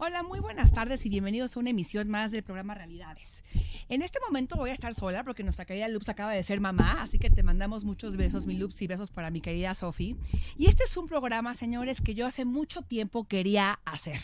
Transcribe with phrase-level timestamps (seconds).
[0.00, 3.42] Hola, muy buenas tardes y bienvenidos a una emisión más del programa Realidades.
[3.88, 7.02] En este momento voy a estar sola porque nuestra querida Loops acaba de ser mamá,
[7.02, 10.14] así que te mandamos muchos besos, mi Loops, y besos para mi querida Sofi.
[10.56, 14.20] Y este es un programa, señores, que yo hace mucho tiempo quería hacer.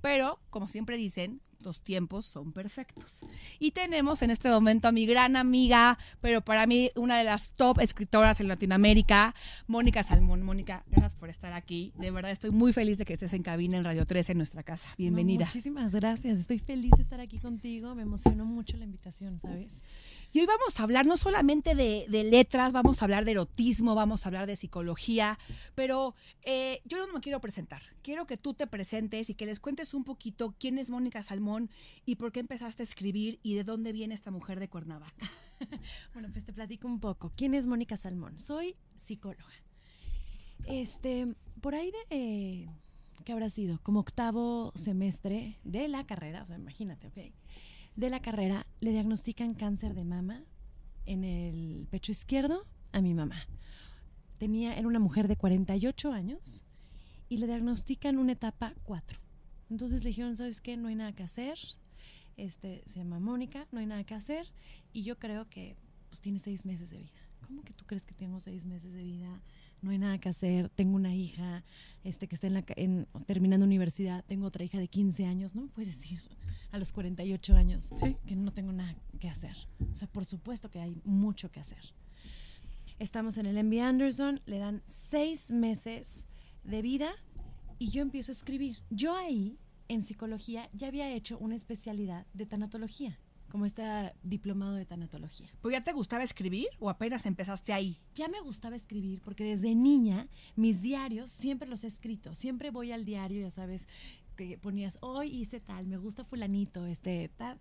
[0.00, 3.24] Pero, como siempre dicen, los tiempos son perfectos.
[3.58, 7.52] Y tenemos en este momento a mi gran amiga, pero para mí una de las
[7.52, 9.34] top escritoras en Latinoamérica,
[9.66, 10.42] Mónica Salmón.
[10.42, 11.92] Mónica, gracias por estar aquí.
[11.96, 14.62] De verdad estoy muy feliz de que estés en cabina en Radio 13 en nuestra
[14.62, 14.88] casa.
[14.98, 15.46] Bienvenida.
[15.46, 16.40] muchísimas gracias.
[16.40, 17.94] Estoy feliz de estar aquí contigo.
[17.94, 19.82] Me emocionó mucho la invitación, ¿sabes?
[20.34, 24.24] Y hoy vamos a hablar no solamente de, letras, vamos a hablar de erotismo, vamos
[24.24, 25.38] a hablar de psicología,
[25.74, 27.82] pero eh, yo no me quiero presentar.
[28.00, 31.68] Quiero que tú te presentes y que les cuentes un poquito quién es Mónica Salmón
[32.06, 35.30] y por qué empezaste a escribir y de dónde viene esta mujer de Cuernavaca.
[36.14, 37.30] bueno, pues te platico un poco.
[37.36, 38.38] ¿Quién es Mónica Salmón?
[38.38, 39.52] Soy psicóloga.
[40.64, 41.26] Este,
[41.60, 42.70] por ahí de...
[43.26, 43.78] ¿Qué habrá sido?
[43.82, 47.18] Como octavo semestre de la carrera, o sea, imagínate, ¿ok?
[47.96, 50.44] De la carrera le diagnostican cáncer de mama
[51.06, 53.46] en el pecho izquierdo a mi mamá.
[54.38, 56.64] Tenía, era una mujer de 48 años
[57.28, 59.18] y le diagnostican una etapa 4.
[59.70, 60.76] Entonces le dijeron, ¿sabes qué?
[60.76, 61.58] No hay nada que hacer.
[62.36, 64.52] Este, se llama Mónica, no hay nada que hacer.
[64.92, 65.76] Y yo creo que
[66.08, 67.20] pues tiene seis meses de vida.
[67.46, 69.40] ¿Cómo que tú crees que tengo seis meses de vida?
[69.82, 70.68] No hay nada que hacer.
[70.70, 71.64] Tengo una hija
[72.04, 74.24] este, que está en la, en, terminando universidad.
[74.24, 75.54] Tengo otra hija de 15 años.
[75.54, 76.20] No me puedes decir
[76.70, 77.92] a los 48 años
[78.26, 79.56] que no tengo nada que hacer.
[79.90, 81.94] O sea, por supuesto que hay mucho que hacer.
[82.98, 86.26] Estamos en el MB Anderson, le dan seis meses
[86.64, 87.12] de vida
[87.78, 88.78] y yo empiezo a escribir.
[88.90, 93.18] Yo ahí, en psicología, ya había hecho una especialidad de tanatología
[93.52, 93.82] como este
[94.22, 95.46] diplomado de tanatología.
[95.60, 97.98] ¿Pues ya te gustaba escribir o apenas empezaste ahí?
[98.14, 100.26] Ya me gustaba escribir porque desde niña
[100.56, 102.34] mis diarios siempre los he escrito.
[102.34, 103.88] Siempre voy al diario, ya sabes,
[104.36, 107.58] que ponías, hoy hice tal, me gusta fulanito, este, tal.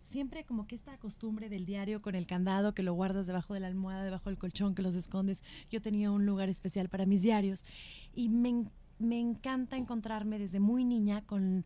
[0.00, 3.60] Siempre como que esta costumbre del diario con el candado que lo guardas debajo de
[3.60, 5.44] la almohada, debajo del colchón, que los escondes.
[5.70, 7.64] Yo tenía un lugar especial para mis diarios
[8.12, 8.64] y me,
[8.98, 11.64] me encanta encontrarme desde muy niña con,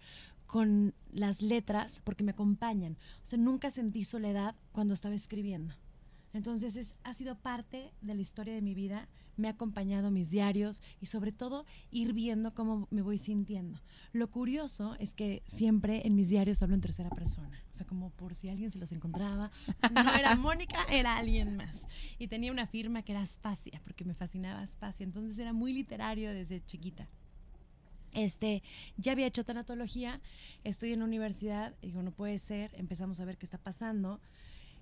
[0.53, 2.99] con las letras porque me acompañan.
[3.23, 5.75] O sea, nunca sentí soledad cuando estaba escribiendo.
[6.35, 10.31] Entonces es, ha sido parte de la historia de mi vida me ha acompañado mis
[10.31, 13.81] diarios y sobre todo ir viendo cómo me voy sintiendo.
[14.13, 18.11] Lo curioso es que siempre en mis diarios hablo en tercera persona, o sea, como
[18.11, 19.51] por si alguien se los encontraba,
[19.91, 21.87] no era Mónica, era alguien más.
[22.19, 26.31] Y tenía una firma que era Aspasia, porque me fascinaba Aspasia, entonces era muy literario
[26.35, 27.09] desde chiquita.
[28.13, 28.63] Este,
[28.97, 30.21] ya había hecho tanatología,
[30.65, 34.21] estoy en la universidad, digo, no puede ser, empezamos a ver qué está pasando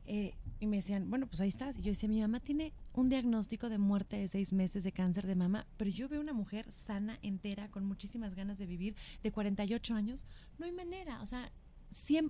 [0.06, 1.78] eh, y me decían, bueno, pues ahí estás.
[1.78, 5.26] Y yo decía, mi mamá tiene un diagnóstico de muerte de seis meses de cáncer
[5.26, 9.30] de mama, pero yo veo una mujer sana, entera, con muchísimas ganas de vivir, de
[9.30, 10.26] 48 años.
[10.58, 11.52] No hay manera, o sea,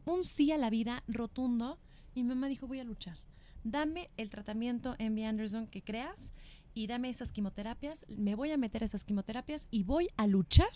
[0.05, 1.79] un sí a la vida rotundo.
[2.15, 3.19] Y mi mamá dijo, voy a luchar.
[3.63, 6.33] Dame el tratamiento en Anderson que creas
[6.75, 8.07] y dame esas quimioterapias.
[8.09, 10.71] Me voy a meter esas quimioterapias y voy a luchar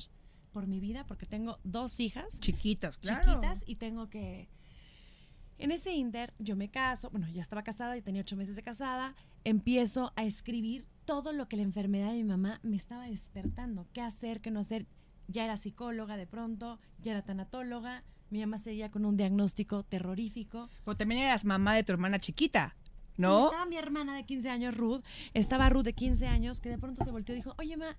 [0.52, 2.40] por mi vida porque tengo dos hijas.
[2.40, 3.24] Chiquitas, claro.
[3.24, 4.48] Chiquitas y tengo que
[5.58, 8.62] en ese inter, yo me caso, bueno, ya estaba casada, y tenía ocho meses de
[8.62, 9.14] casada,
[9.44, 14.00] empiezo a escribir todo lo que la enfermedad de mi mamá me estaba despertando, qué
[14.00, 14.86] hacer, qué no hacer.
[15.28, 20.68] Ya era psicóloga de pronto, ya era tanatóloga, mi mamá seguía con un diagnóstico terrorífico.
[20.84, 22.76] Pero también eras mamá de tu hermana chiquita,
[23.16, 23.46] ¿no?
[23.46, 25.02] estaba mi hermana de 15 años, Ruth,
[25.32, 27.96] estaba Ruth de 15 años, que de pronto se volteó y dijo, oye, ma,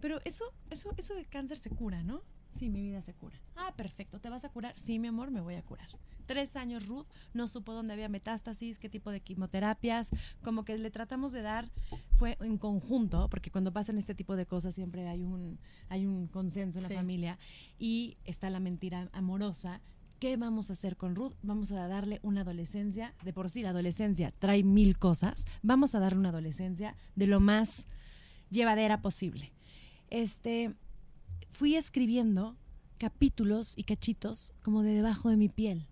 [0.00, 2.22] pero eso, eso, eso de cáncer se cura, ¿no?
[2.50, 3.40] Sí, mi vida se cura.
[3.56, 4.74] Ah, perfecto, ¿te vas a curar?
[4.76, 5.88] Sí, mi amor, me voy a curar
[6.32, 10.10] tres años Ruth, no supo dónde había metástasis, qué tipo de quimioterapias,
[10.42, 11.70] como que le tratamos de dar,
[12.16, 16.28] fue en conjunto, porque cuando pasan este tipo de cosas siempre hay un, hay un
[16.28, 17.38] consenso en la familia,
[17.78, 19.82] y está la mentira amorosa,
[20.22, 21.32] ¿qué vamos a hacer con Ruth?
[21.42, 25.98] Vamos a darle una adolescencia, de por sí la adolescencia trae mil cosas, vamos a
[25.98, 27.88] darle una adolescencia de lo más
[28.48, 29.52] llevadera posible.
[30.10, 30.76] Este,
[31.50, 32.56] fui escribiendo
[32.98, 35.88] capítulos y cachitos como de debajo de mi piel,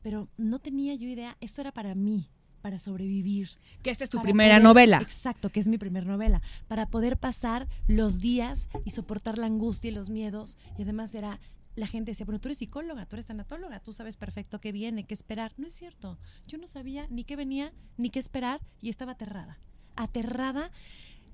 [0.00, 2.30] pero no tenía yo idea, esto era para mí,
[2.62, 3.48] para sobrevivir.
[3.82, 4.98] Que esta es tu primera poder- novela.
[5.02, 6.40] Exacto, que es mi primera novela.
[6.68, 10.56] Para poder pasar los días y soportar la angustia y los miedos.
[10.78, 11.40] Y además era,
[11.76, 15.04] la gente decía, bueno, tú eres psicóloga, tú eres tanatóloga, tú sabes perfecto qué viene,
[15.04, 15.52] qué esperar.
[15.56, 16.18] No es cierto.
[16.46, 19.58] Yo no sabía ni qué venía, ni qué esperar y estaba aterrada.
[19.96, 20.70] Aterrada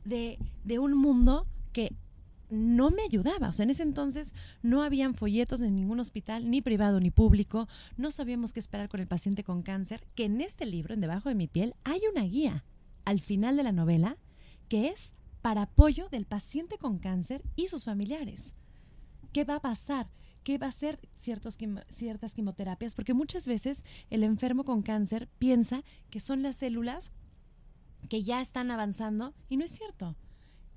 [0.05, 1.95] de, de un mundo que
[2.49, 3.49] no me ayudaba.
[3.49, 7.69] O sea, en ese entonces no habían folletos en ningún hospital, ni privado ni público.
[7.97, 10.07] No sabíamos qué esperar con el paciente con cáncer.
[10.15, 12.65] Que en este libro, en Debajo de mi piel, hay una guía
[13.05, 14.17] al final de la novela
[14.69, 18.55] que es para apoyo del paciente con cáncer y sus familiares.
[19.33, 20.09] ¿Qué va a pasar?
[20.47, 22.95] ¿Qué va a hacer ciertos quimo- ciertas quimioterapias?
[22.95, 27.11] Porque muchas veces el enfermo con cáncer piensa que son las células
[28.09, 30.15] que ya están avanzando y no es cierto.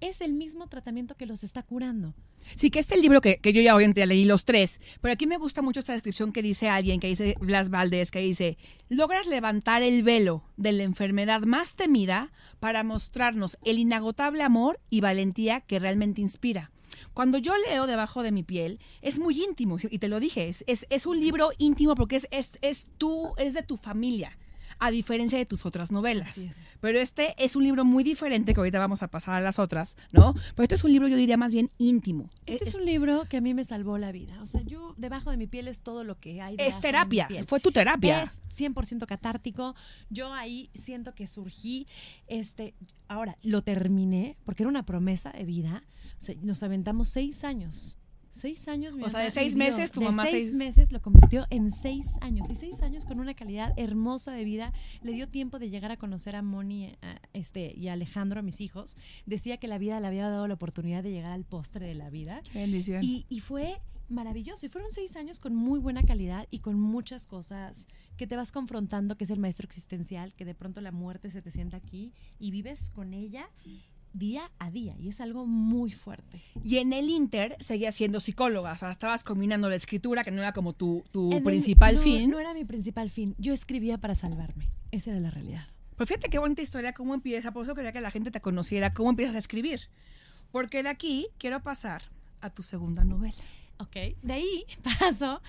[0.02, 2.16] Es el mismo tratamiento que los está curando.
[2.56, 5.62] Sí, que este libro que, yo ya obviamente leí los tres, pero aquí me gusta
[5.62, 8.58] mucho esta descripción que dice alguien, que dice Blas Valdés, que dice,
[8.88, 15.02] logras levantar el velo de la enfermedad más temida para mostrarnos el inagotable amor y
[15.02, 16.72] valentía que realmente inspira.
[17.14, 20.64] Cuando yo leo debajo de mi piel, es muy íntimo, y te lo dije, es,
[20.68, 24.38] es, es un libro íntimo porque es, es, es, tú, es de tu familia,
[24.80, 26.38] a diferencia de tus otras novelas.
[26.38, 26.56] Es.
[26.80, 29.98] Pero este es un libro muy diferente, que ahorita vamos a pasar a las otras,
[30.12, 30.34] ¿no?
[30.56, 32.30] Pero este es un libro, yo diría, más bien íntimo.
[32.46, 34.42] Este es, un libro que a mí me salvó la vida.
[34.42, 36.54] O sea, yo debajo de mi piel es todo lo que hay.
[36.54, 37.46] Es debajo de mi terapia, piel.
[37.46, 38.24] fue tu terapia.
[38.24, 39.76] Es 100% catártico.
[40.10, 41.88] Yo ahí siento que surgí.
[42.28, 42.74] Este,
[43.08, 45.84] ahora, lo terminé porque era una promesa de vida.
[46.42, 47.96] Nos aventamos seis años.
[48.32, 48.96] Seis años.
[48.96, 49.70] mi O sea, de seis vivió.
[49.72, 52.48] meses, tu De mamá seis seis- meses lo convirtió en seis años.
[52.50, 54.72] Y seis años con una calidad hermosa de vida.
[55.02, 58.44] Le dio tiempo de llegar a conocer a Moni a- este, y a Alejandro, a
[58.44, 58.98] mis hijos.
[59.26, 62.12] Decía que la vida le había dado la oportunidad de llegar al postre de la
[62.12, 62.42] vida.
[62.54, 63.04] Bendición.
[63.04, 64.66] Y, y fue maravilloso.
[64.66, 68.52] Y fueron seis años con muy buena calidad y con muchas cosas que te vas
[68.52, 72.14] confrontando, que es el maestro existencial, que de pronto la muerte se te sienta aquí
[72.40, 73.50] y vives con ella
[74.14, 74.96] día a día.
[75.00, 76.42] Y es algo muy fuerte.
[76.64, 80.42] Y en el Inter seguías siendo psicóloga, o sea, estabas combinando la escritura, que no
[80.42, 82.30] era como tu, tu el- principal no, fin.
[82.30, 83.36] No era mi principal fin.
[83.38, 84.70] Yo escribía para salvarme.
[84.92, 85.68] Esa era la realidad.
[85.96, 88.94] Pero fíjate qué bonita historia, cómo empieza, por eso quería que la gente te conociera,
[88.94, 89.82] cómo empiezas a escribir.
[90.52, 92.04] Porque de aquí quiero pasar
[92.42, 93.36] a tu segunda novela.
[93.80, 93.96] Ok.
[94.22, 94.64] De ahí
[95.00, 95.42] paso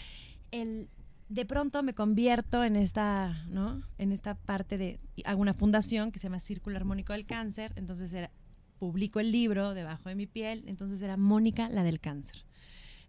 [0.50, 0.88] el
[1.28, 3.80] de pronto me convierto en esta, ¿no?
[3.98, 8.12] En esta parte de hago una fundación que se llama Círculo Armónico del Cáncer, entonces
[8.12, 8.32] era
[8.80, 12.44] publico el libro debajo de mi piel, entonces era Mónica la del cáncer.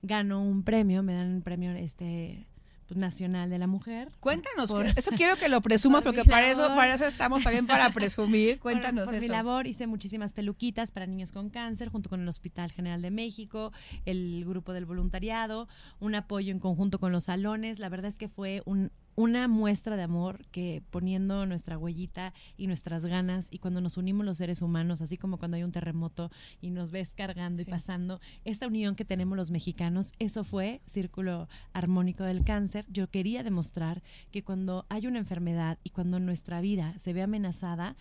[0.03, 2.45] Gano un premio, me dan un premio este
[2.87, 4.09] pues, nacional de la mujer.
[4.19, 7.41] Cuéntanos, Por- eso quiero que lo presumas, por porque mi para eso, para eso estamos
[7.43, 8.55] también para presumir.
[8.57, 9.31] Por- Cuéntanos por, mi eso.
[9.31, 13.71] labor hice muchísimas peluquitas para niños con cáncer junto con el Hospital General de México,
[14.05, 15.67] el grupo del voluntariado,
[15.99, 17.79] un apoyo en conjunto con los salones.
[17.79, 18.91] La verdad es que fue un-
[19.21, 24.25] una muestra de amor que poniendo nuestra huellita y nuestras ganas y cuando nos unimos
[24.25, 28.19] los seres humanos, así como cuando hay un terremoto y nos ves cargando y pasando,
[28.45, 32.87] esta unión que tenemos los mexicanos, eso fue Círculo Armónico del Cáncer.
[32.89, 34.01] Yo quería demostrar
[34.31, 37.97] que cuando hay una enfermedad y cuando nuestra vida se ve amenazada,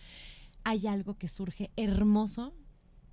[0.63, 2.55] hay algo que surge hermoso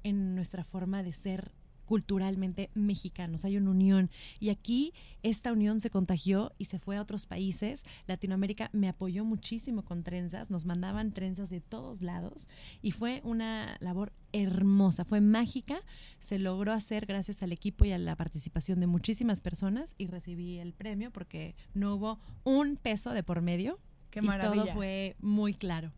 [0.02, 1.52] en nuestra forma de ser
[1.88, 4.92] culturalmente mexicanos, hay una unión y aquí
[5.22, 7.84] esta unión se contagió y se fue a otros países.
[8.06, 12.50] Latinoamérica me apoyó muchísimo con trenzas, nos mandaban trenzas de todos lados
[12.82, 15.80] y fue una labor hermosa, fue mágica,
[16.20, 20.58] se logró hacer gracias al equipo y a la participación de muchísimas personas y recibí
[20.58, 23.78] el premio porque no hubo un peso de por medio
[24.10, 24.64] Qué y maravilla.
[24.64, 25.90] todo fue muy claro.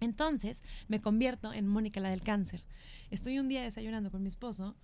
[0.00, 2.64] Entonces me convierto en Mónica la del cáncer.
[3.10, 4.76] Estoy un día desayunando con mi esposo,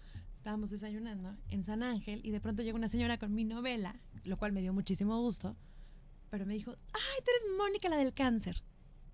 [0.47, 4.37] estábamos desayunando en San Ángel y de pronto llega una señora con mi novela, lo
[4.37, 5.57] cual me dio muchísimo gusto,
[6.31, 8.63] pero me dijo, ay, tú eres Mónica la del cáncer.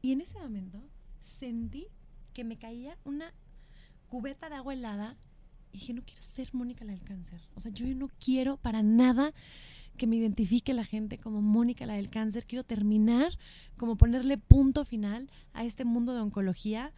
[0.03, 0.85] Y en ese momento
[1.23, 1.87] sentí
[2.35, 3.33] que me caía una
[4.09, 5.17] cubeta de agua helada
[5.73, 7.41] y dije, no quiero ser Mónica la del cáncer.
[7.55, 9.33] O sea, yo no quiero para nada
[9.97, 12.45] que me identifique la gente como Mónica la del cáncer.
[12.45, 13.39] Quiero terminar
[13.79, 16.93] como ponerle punto final a este mundo de oncología.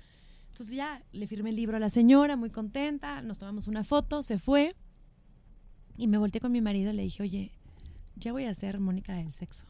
[0.54, 4.22] Entonces ya le firmé el libro a la señora, muy contenta, nos tomamos una foto,
[4.22, 4.76] se fue
[5.96, 7.52] y me volteé con mi marido y le dije, oye,
[8.14, 9.64] ya voy a ser Mónica del sexo.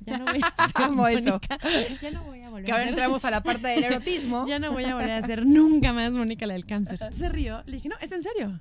[0.00, 0.90] Ya no voy a ser.
[0.90, 1.58] Mónica,
[2.00, 4.46] ya no voy a volver Que a ahora entramos a la parte del erotismo.
[4.48, 6.98] ya no voy a volver a ser nunca más Mónica la del cáncer.
[7.12, 7.62] Se rió.
[7.66, 8.58] Le dije, no, es en serio.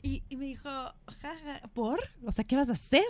[0.00, 0.70] Y, y me dijo,
[1.20, 2.00] jaja, ¿por?
[2.24, 3.04] O sea, ¿qué vas a hacer?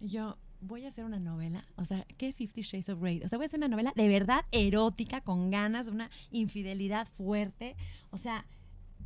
[0.00, 3.22] Y yo voy a hacer una novela, o sea, ¿qué Fifty Shades of Grey?
[3.22, 7.76] O sea, voy a hacer una novela de verdad erótica, con ganas, una infidelidad fuerte.
[8.10, 8.46] O sea,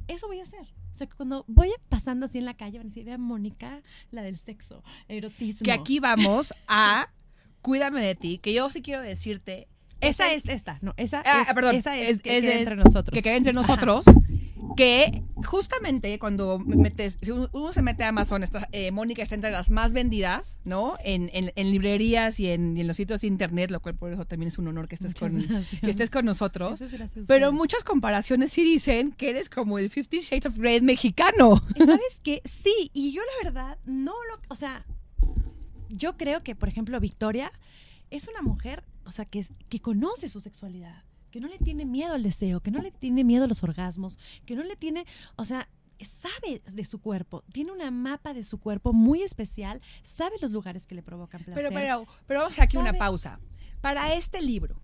[0.08, 0.66] eso voy a hacer.
[0.92, 3.82] O sea, que cuando voy pasando así en la calle, van a decir, vea Mónica,
[4.10, 5.64] la del sexo, erotismo.
[5.64, 7.08] Que aquí vamos a
[7.64, 9.68] Cuídame de ti, que yo sí quiero decirte.
[10.06, 12.76] Esa es esta, no, esa Ah, es, perdón, esa es, es- que es de- entre
[12.76, 13.22] nosotros.
[13.22, 13.60] que entre Ajá.
[13.60, 14.04] nosotros,
[14.76, 19.50] que justamente cuando metes, si uno se mete a Amazon, está, eh, Mónica está entre
[19.52, 20.94] las más vendidas, ¿no?
[21.04, 24.12] En, en- en librerías y en, y en los sitios de internet, lo cual por
[24.12, 25.80] eso también es un honor que estés, Muchas con, gracias.
[25.80, 26.80] que estés con nosotros.
[26.80, 31.62] Gracias Pero muchas comparaciones sí dicen que eres como el Fifty Shades of Grey mexicano.
[31.78, 32.42] ¿Sabes qué?
[32.44, 34.84] Sí, y yo la verdad no lo, o sea,
[35.88, 37.52] yo creo que, por ejemplo, Victoria
[38.10, 41.84] es una mujer, o sea, que, es- que conoce su sexualidad, que no le tiene
[41.84, 45.04] miedo al deseo, que no le tiene miedo a los orgasmos, que no le tiene,
[45.36, 45.68] o sea,
[46.00, 50.86] sabe de su cuerpo, tiene una mapa de su cuerpo muy especial, sabe los lugares
[50.86, 51.54] que le provocan placer.
[51.72, 53.40] Pero, pero, pero vamos aquí una pausa.
[53.80, 54.80] Para este libro,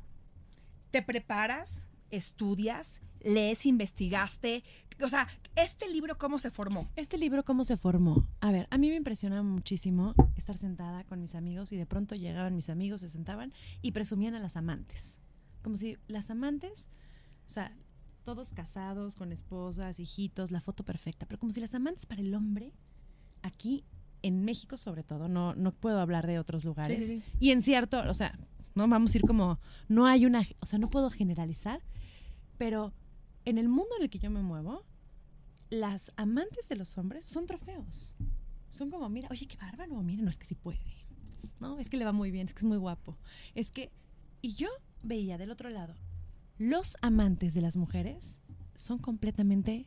[0.91, 1.89] ¿te preparas?
[2.11, 3.01] ¿Estudias?
[3.23, 3.67] ¿Lees?
[3.67, 4.65] ¿Investigaste?
[5.03, 6.89] O sea, ¿este libro cómo se formó?
[6.97, 8.27] Este libro, ¿cómo se formó?
[8.41, 12.15] A ver, a mí me impresiona muchísimo estar sentada con mis amigos y de pronto
[12.15, 15.19] llegaban mis amigos, se sentaban y presumían a las amantes.
[15.63, 16.91] Como si las amantes,
[17.47, 17.75] o sea,
[18.25, 22.35] todos casados, con esposas, hijitos, la foto perfecta, pero como si las amantes para el
[22.35, 22.73] hombre,
[23.43, 23.85] aquí
[24.23, 27.23] en México sobre todo, no, no puedo hablar de otros lugares, sí, sí.
[27.41, 28.39] y en cierto, o sea,
[28.75, 29.59] no vamos a ir como,
[29.89, 31.81] no hay una, o sea, no puedo generalizar,
[32.59, 32.93] pero
[33.45, 34.85] en el mundo en el que yo me muevo,
[35.71, 38.15] las amantes de los hombres son trofeos.
[38.69, 40.79] Son como, mira, oye, qué bárbaro, mira, no es que sí puede.
[41.61, 43.19] No, es que le va muy bien, es que es muy guapo.
[43.55, 43.93] Es que,
[44.43, 44.69] y yo
[45.03, 45.95] veía del otro lado,
[46.59, 48.39] los amantes de las mujeres
[48.75, 49.87] son completamente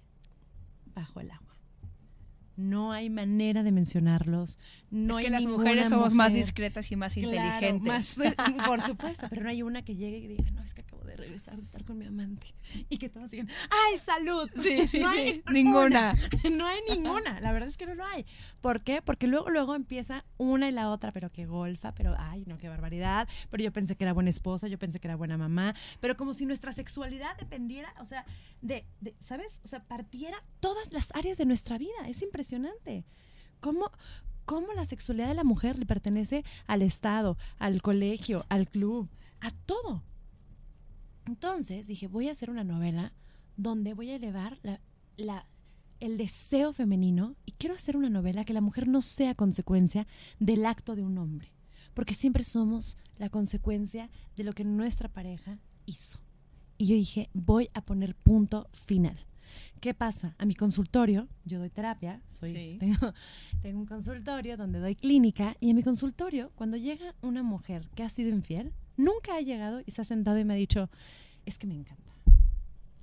[0.94, 1.58] bajo el agua.
[2.56, 4.60] No hay manera de mencionarlos.
[4.92, 8.18] No es hay que las ninguna mujeres somos más mujer- discretas y más Claro, inteligentes.
[8.18, 11.16] más- por supuesto, pero no hay una que llegue y diga, no, es que de
[11.16, 12.54] regresar de estar con mi amante.
[12.90, 14.50] Y que todos digan, ¡ay, salud!
[14.56, 15.86] Sí, sí, No sí, hay ninguna.
[15.86, 16.16] una.
[16.58, 17.40] No hay ninguna.
[17.42, 18.26] La verdad es que no lo hay.
[18.62, 19.02] ¿Por qué?
[19.02, 22.70] Porque luego, luego empieza una y la otra, pero qué golfa, pero ay, no, qué
[22.70, 23.28] barbaridad.
[23.50, 25.76] Pero yo pensé que era buena esposa, yo pensé que era buena mamá.
[26.00, 28.26] Pero como si nuestra sexualidad dependiera, o sea,
[28.62, 29.62] de, de ¿sabes?
[29.64, 32.08] O sea, partiera todas las áreas de nuestra vida.
[32.08, 33.06] Es impresionante.
[33.60, 33.92] ¿Cómo,
[34.46, 39.52] cómo la sexualidad de la mujer le pertenece al Estado, al colegio, al club, a
[39.52, 40.04] todo.
[41.26, 43.14] Entonces dije, voy a hacer una novela
[43.56, 44.60] donde voy a elevar
[45.16, 45.46] la,
[46.00, 50.08] el deseo femenino y quiero hacer una novela que la mujer no sea consecuencia
[50.40, 51.54] del acto de un hombre,
[51.94, 56.20] porque siempre somos la consecuencia de lo que nuestra pareja hizo.
[56.78, 59.18] Y yo dije, voy a poner punto final.
[59.84, 60.34] ¿Qué pasa?
[60.38, 62.78] A mi consultorio, yo doy terapia, soy, Sí.
[62.80, 63.14] tengo,
[63.62, 68.02] tengo un consultorio donde doy clínica y en mi consultorio, cuando llega una mujer que
[68.04, 70.90] ha sido infiel, nunca ha llegado y se ha sentado y me ha dicho,
[71.46, 72.14] es que me encanta.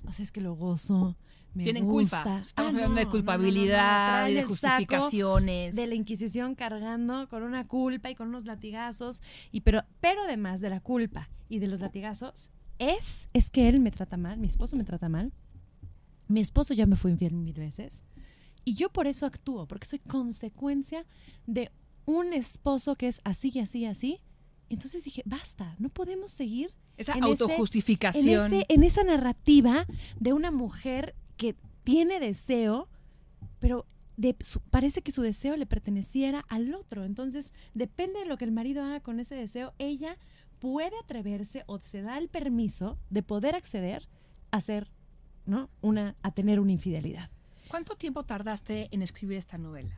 [0.09, 1.19] O sea, es que lo gozo,
[1.53, 2.23] me Tienen gusta.
[2.23, 2.41] culpa.
[2.41, 5.77] Estamos Ah, hablando no, de no, no, no, culpabilidad y de justificaciones.
[5.77, 9.23] de la Inquisición cargando con una culpa y con unos latigazos.
[9.53, 13.81] Y pero, pero además de la culpa y de los latigazos, es, es que él
[13.81, 15.31] me trata mal, mi esposo me trata mal.
[16.31, 18.03] Mi esposo ya me fue infiel mil veces.
[18.65, 21.05] Y yo por eso actúo, porque soy consecuencia
[21.47, 21.71] de
[22.07, 24.21] un esposo que es así y así y así.
[24.69, 28.53] Entonces dije, basta, no podemos seguir Esa en ese- autojustificación.
[28.55, 29.87] en, ese- en esa narrativa
[30.19, 32.89] de una mujer que tiene deseo,
[33.59, 37.05] pero de su- parece que su deseo le perteneciera al otro.
[37.05, 40.17] Entonces, depende de lo que el marido haga con ese deseo, ella
[40.59, 44.09] puede atreverse o se da el permiso de poder acceder
[44.53, 44.91] a hacer,
[45.47, 45.69] ¿no?
[45.81, 47.31] Una, a tener una infidelidad.
[47.69, 49.95] ¿Cuánto tiempo tardaste en escribir esta novela?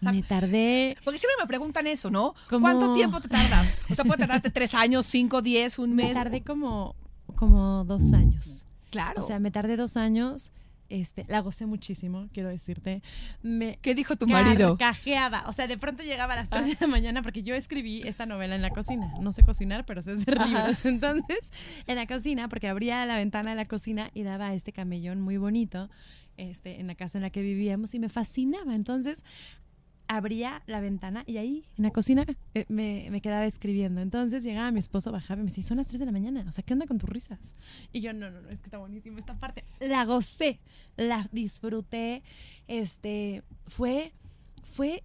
[0.00, 2.34] sea, Me tardé Porque siempre me preguntan eso, ¿no?
[2.50, 3.68] Como- ¿Cuánto tiempo te tardas?
[3.90, 6.14] O sea, puede tardarte tres años, cinco, diez, un Me mes.
[6.14, 6.94] tardé como,
[7.36, 8.66] como dos años.
[8.90, 9.20] Claro.
[9.20, 10.52] O sea, me tardé dos años.
[10.92, 13.02] Este, la gocé muchísimo, quiero decirte.
[13.40, 14.76] Me ¿Qué dijo tu marido?
[14.76, 15.44] carcajeaba.
[15.46, 18.26] O sea, de pronto llegaba a las 3 de la mañana porque yo escribí esta
[18.26, 19.10] novela en la cocina.
[19.18, 20.84] No sé cocinar, pero sé hacer libros.
[20.84, 21.50] Entonces,
[21.86, 25.38] en la cocina, porque abría la ventana de la cocina y daba este camellón muy
[25.38, 25.88] bonito
[26.36, 28.74] este, en la casa en la que vivíamos y me fascinaba.
[28.74, 29.24] Entonces,
[30.08, 34.00] abría la ventana y ahí, en la cocina, eh, me, me quedaba escribiendo.
[34.00, 36.52] Entonces llegaba mi esposo, bajaba y me decía, son las 3 de la mañana, o
[36.52, 37.54] sea, ¿qué onda con tus risas?
[37.92, 39.64] Y yo, no, no, no, es que está buenísimo esta parte.
[39.80, 40.60] La gocé,
[40.96, 42.22] la disfruté,
[42.68, 44.12] este, fue,
[44.64, 45.02] fue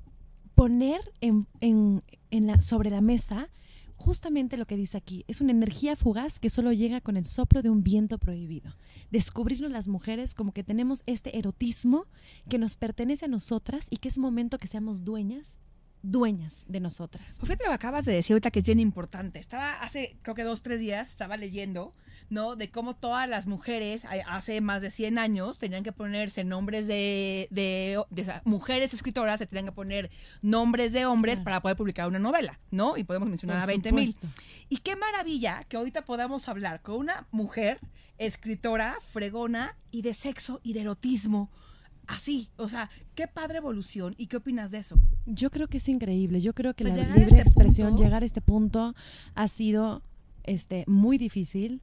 [0.56, 3.50] poner en, en, en la, sobre la mesa
[3.98, 5.26] justamente lo que dice aquí.
[5.28, 8.76] Es una energía fugaz que solo llega con el soplo de un viento prohibido.
[9.12, 12.06] Descubrirnos las mujeres como que tenemos este erotismo
[12.50, 15.60] que nos pertenece a nosotras y que es momento que seamos dueñas
[16.02, 17.38] dueñas de nosotras.
[17.42, 19.40] Fíjate lo que acabas de decir ahorita que es bien importante.
[19.40, 21.94] Estaba hace, creo que dos, tres días, estaba leyendo,
[22.30, 22.56] ¿no?
[22.56, 27.48] De cómo todas las mujeres hace más de 100 años tenían que ponerse nombres de,
[27.52, 28.02] de,
[28.46, 30.10] mujeres escritoras, se tenían que poner
[30.42, 31.44] nombres de hombres Claro.
[31.44, 32.98] para poder publicar una novela, ¿no?
[32.98, 34.16] Y podemos mencionar Por a 20 mil.
[34.70, 37.80] Y qué maravilla que ahorita podamos hablar con una mujer
[38.18, 41.50] escritora, fregona y de sexo y de erotismo.
[42.08, 44.16] Así, o sea, qué padre evolución.
[44.18, 44.98] ¿Y qué opinas de eso?
[45.26, 46.40] Yo creo que es increíble.
[46.42, 48.96] Yo creo que O sea, la libre este expresión, punto- llegar a este punto,
[49.36, 50.02] ha sido
[50.44, 51.82] este, muy difícil.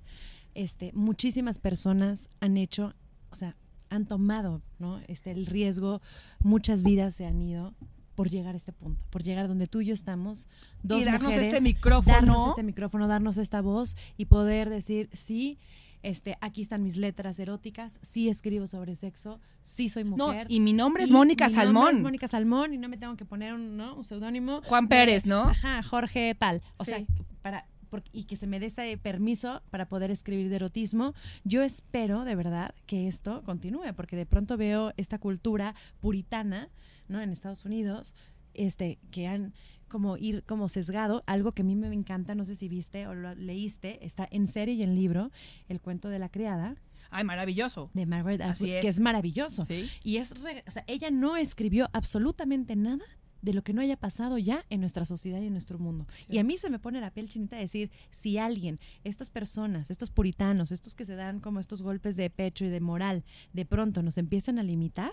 [0.55, 2.95] Este, muchísimas personas han hecho,
[3.31, 3.57] o sea,
[3.91, 5.01] han tomado ¿no?
[5.09, 6.01] este, el riesgo,
[6.41, 7.75] muchas vidas se han ido
[8.15, 10.49] por llegar a este punto, por llegar donde tú y yo estamos,
[10.85, 12.15] dos y darnos mujeres, este micrófono.
[12.15, 15.59] darnos este micrófono, darnos esta voz y poder decir, sí,
[16.05, 20.47] este, aquí están mis letras eróticas, sí escribo sobre sexo, sí soy No, mujer.
[20.51, 21.97] y mi nombre es Y Mónica mi nombre Salmón.
[21.97, 23.95] es Mónica Salmón y no me tengo que poner un, ¿no?
[23.97, 24.61] un seudónimo.
[24.67, 25.43] Juan Pérez, ¿no?
[25.43, 26.63] Ajá, Jorge tal.
[26.79, 26.91] O Sí.
[26.91, 27.05] sea,
[27.43, 31.15] para por- y que se me dé ese permiso para poder escribir de erotismo.
[31.45, 36.71] Yo espero de verdad que esto continúe, porque de pronto veo esta cultura puritana,
[37.09, 37.21] ¿no?
[37.21, 38.15] En Estados Unidos,
[38.53, 39.53] este, que han
[39.95, 43.15] como ir como sesgado, algo que a mí me encanta, no sé si viste o
[43.15, 45.31] lo leíste, está en serie y en libro,
[45.69, 46.75] el cuento de la criada
[47.11, 47.91] Ay, maravilloso.
[47.95, 48.83] de Margaret Así es.
[48.83, 49.65] que es maravilloso.
[49.65, 49.89] Sí.
[50.03, 53.05] Y es, re- o sea, ella no escribió absolutamente nada
[53.41, 56.07] de lo que no haya pasado ya en nuestra sociedad y en nuestro mundo.
[56.29, 59.91] Y a mí se me pone la piel chinita de decir, si alguien, estas personas,
[59.93, 63.23] estos puritanos, estos que se dan como estos golpes de pecho y de moral,
[63.53, 65.13] de pronto nos empiezan a limitar,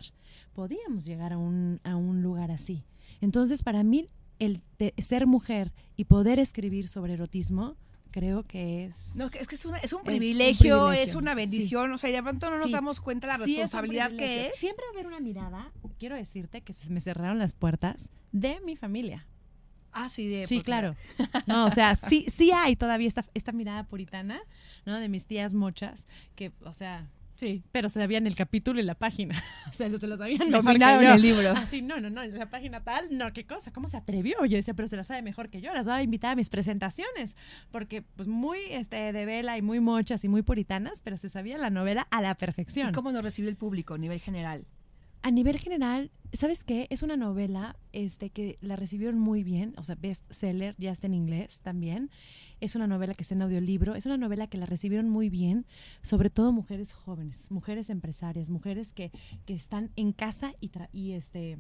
[0.54, 2.84] podíamos llegar a un, a un lugar así.
[3.20, 4.08] Entonces, para mí,
[4.44, 7.78] el de- ser mujer y poder escribir sobre erotismo,
[8.12, 9.16] creo que es...
[9.16, 12.10] No, es que es, una- es un un privilegio, es, privilegio, una bendición, o sea,
[12.10, 12.72] de pronto no nos Sí.
[12.74, 14.56] damos cuenta la Sí, es un responsabilidad que es.
[14.58, 18.60] Siempre va a haber una mirada, quiero decirte que se me cerraron las puertas de
[18.66, 19.28] mi familia.
[19.94, 20.96] Ah, sí, de Sí, claro.
[21.48, 24.42] No, o sea, sí, sí hay todavía esta, esta mirada puritana,
[24.86, 25.00] ¿no?
[25.00, 27.08] De mis tías mochas, que, o sea,
[27.42, 27.64] Sí.
[27.72, 29.34] pero se sabían el capítulo y la página.
[29.72, 31.52] O sea, se lo sabían Dominaron el libro.
[31.52, 34.46] Así, no, no, no, en la página tal, no, qué cosa, ¿cómo se atrevió?
[34.46, 36.50] Yo decía, pero se la sabe mejor que yo, las voy a invitar a mis
[36.50, 37.36] presentaciones,
[37.72, 41.58] porque pues muy este, de vela y muy mochas y muy puritanas, pero se sabía
[41.58, 42.90] la novela a la perfección.
[42.90, 44.68] ¿Y cómo nos recibió el público a nivel general?
[45.24, 46.88] A nivel general, ¿sabes qué?
[46.90, 51.14] Es una novela este, que la recibieron muy bien, o sea, bestseller, ya está en
[51.14, 52.12] inglés también.
[52.62, 55.66] Es una novela que está en audiolibro, es una novela que la recibieron muy bien,
[56.02, 59.12] sobre todo mujeres jóvenes, mujeres empresarias, mujeres que,
[59.46, 61.58] que están en casa y, tra- y este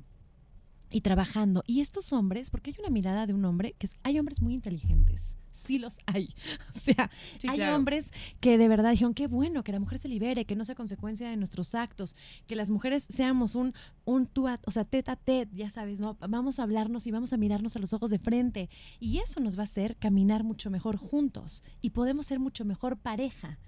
[0.92, 1.64] y trabajando.
[1.66, 4.54] Y estos hombres, porque hay una mirada de un hombre, que es- hay hombres muy
[4.54, 6.30] inteligentes, sí los hay.
[6.76, 7.76] O sea, Sí, hay claro.
[7.76, 10.76] hombres que de verdad dijeron, qué bueno, que la mujer se libere, que no sea
[10.76, 12.16] consecuencia de nuestros actos,
[12.48, 13.74] que las mujeres seamos un,
[14.06, 16.18] un tú a- o sea, tete a tete, ya sabes, ¿no?
[16.20, 18.70] Vamos a hablarnos y vamos a mirarnos a los ojos de frente.
[19.00, 22.98] Y eso nos va a hacer caminar mucho mejor juntos y podemos ser mucho mejor
[22.98, 23.60] pareja.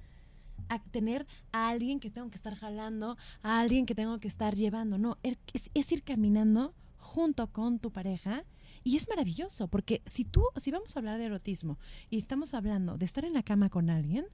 [0.70, 4.56] A tener a alguien que tengo que estar jalando, a alguien que tengo que estar
[4.56, 4.98] llevando.
[4.98, 6.74] No, er- es, es ir caminando
[7.14, 8.44] junto con tu pareja
[8.84, 11.78] y es maravilloso porque si tú, si vamos a hablar de erotismo
[12.10, 14.26] y estamos hablando de estar en la cama con alguien,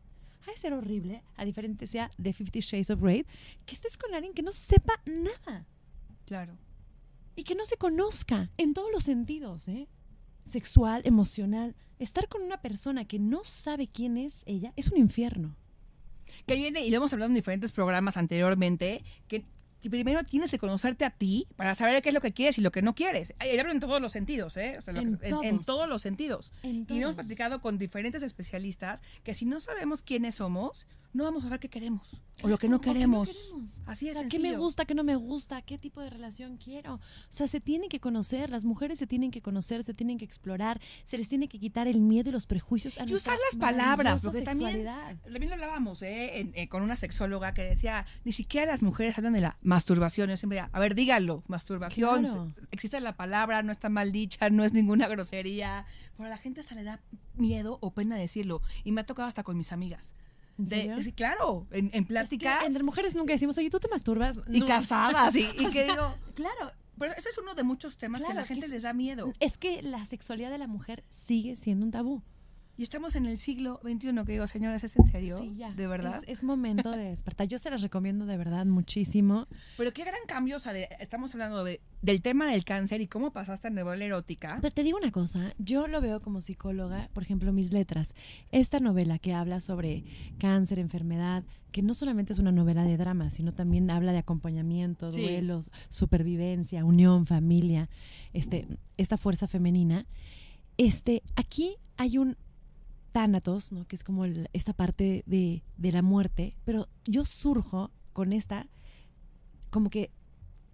[0.47, 3.25] ha de ser horrible, a diferencia de Fifty Shades of Grey,
[3.65, 5.65] que estés con alguien que no sepa nada
[6.25, 6.57] Claro.
[7.35, 9.87] y que no se conozca en todos los sentidos, ¿eh?
[10.45, 11.75] Sexual, emocional.
[11.99, 15.55] Estar con una persona que no sabe quién es ella es un infierno.
[16.47, 19.43] Que viene, y lo hemos hablado en diferentes programas anteriormente, que
[19.87, 22.71] primero tienes que conocerte a ti para saber qué es lo que quieres y lo
[22.71, 23.33] que no quieres.
[23.41, 24.75] Y hablo en todos los sentidos, ¿eh?
[24.77, 25.65] O sea, lo En que- en, en todos.
[25.65, 26.51] todos los sentidos.
[26.63, 27.15] En Y hemos todos.
[27.15, 31.69] platicado con diferentes especialistas que si no sabemos quiénes somos, no vamos a ver qué
[31.69, 33.29] queremos o lo que no O que queremos.
[33.29, 33.81] queremos.
[33.87, 34.17] Así O es.
[34.19, 35.61] sea, ¿qué me gusta, qué no me gusta?
[35.63, 36.95] ¿Qué tipo de relación quiero?
[36.95, 40.25] O sea, se tienen que conocer, las mujeres se tienen que conocer, se tienen que
[40.25, 43.59] explorar, se les tiene que quitar el miedo y los prejuicios a Y usar las
[43.59, 44.85] palabras, porque también,
[45.23, 46.39] también lo hablábamos ¿eh?
[46.39, 50.29] En- eh, con una sexóloga que decía, ni siquiera las mujeres hablan de la masturbación.
[50.29, 52.51] Yo siempre decía, a ver, díganlo, masturbación, Claro.
[52.71, 55.85] existe la palabra, no está mal dicha, no es ninguna grosería,
[56.17, 56.99] pero a la gente hasta le da
[57.35, 58.61] miedo o pena decirlo.
[58.83, 60.13] Y me ha tocado hasta con mis amigas.
[60.57, 63.79] ¿En De- sí, claro, en, en Es que pláticas entre mujeres nunca decimos, oye, ¿tú
[63.79, 64.39] te masturbas?
[64.51, 64.65] y No.
[64.65, 65.33] casadas.
[65.35, 68.41] Y, y que digo, Claro, pero eso es uno de muchos temas que a Claro,
[68.41, 69.31] la gente que les es- da miedo.
[69.39, 72.21] es que la sexualidad de la mujer sigue siendo un tabú.
[72.79, 75.39] Y estamos en el siglo XXI, que digo, señores, ¿es en serio?
[75.41, 75.73] Sí, ya.
[75.73, 76.21] ¿De verdad?
[76.27, 77.45] Es, es momento de despertar.
[77.45, 79.47] Yo se las recomiendo de verdad muchísimo.
[79.75, 83.07] Pero qué gran cambio, o sea, de- estamos hablando de- del tema del cáncer y
[83.07, 84.59] cómo pasaste a novela erótica.
[84.61, 88.15] Pero te digo una cosa, yo lo veo como psicóloga, por ejemplo, mis letras.
[88.53, 90.05] Esta novela que habla sobre
[90.37, 95.11] cáncer, enfermedad, que no solamente es una novela de drama, sino también habla de acompañamiento,
[95.11, 95.19] Sí.
[95.19, 97.89] duelos, supervivencia, unión, familia,
[98.31, 100.05] este, esta fuerza femenina.
[100.77, 102.37] Este, aquí hay un
[103.11, 103.85] tánatos, ¿no?
[103.87, 108.67] que es como esta parte de, de la muerte, pero yo surjo con esta,
[109.69, 110.11] como que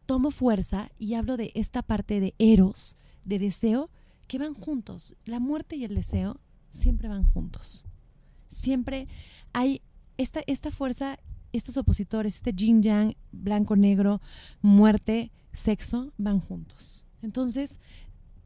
[0.06, 3.90] tomo fuerza y hablo de esta parte de eros, de deseo,
[4.28, 5.16] que van juntos.
[5.26, 6.40] La muerte y el deseo
[6.72, 7.86] siempre van juntos.
[8.50, 9.08] Siempre
[9.54, 9.82] hay
[10.18, 11.20] esta, esta fuerza,
[11.54, 14.22] estos opositores, este yin yang, blanco, negro,
[14.62, 17.08] muerte, sexo, van juntos.
[17.22, 17.80] Entonces,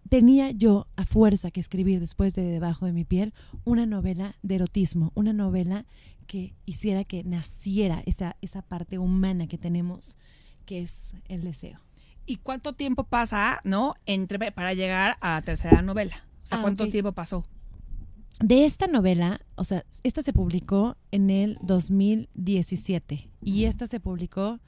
[0.09, 4.55] tenía yo a fuerza que escribir después de Debajo de mi piel una novela de
[4.55, 5.85] erotismo, una novela
[6.27, 10.17] que hiciera que naciera esa, esa parte humana que tenemos,
[10.65, 11.79] que es el deseo.
[12.25, 16.23] ¿Y cuánto tiempo pasa, no, entre para llegar a la tercera novela?
[16.43, 17.45] O sea, Ah, ¿cuánto tiempo pasó?
[18.39, 24.59] De esta novela, o sea, esta se publicó en el 2017 y esta se publicó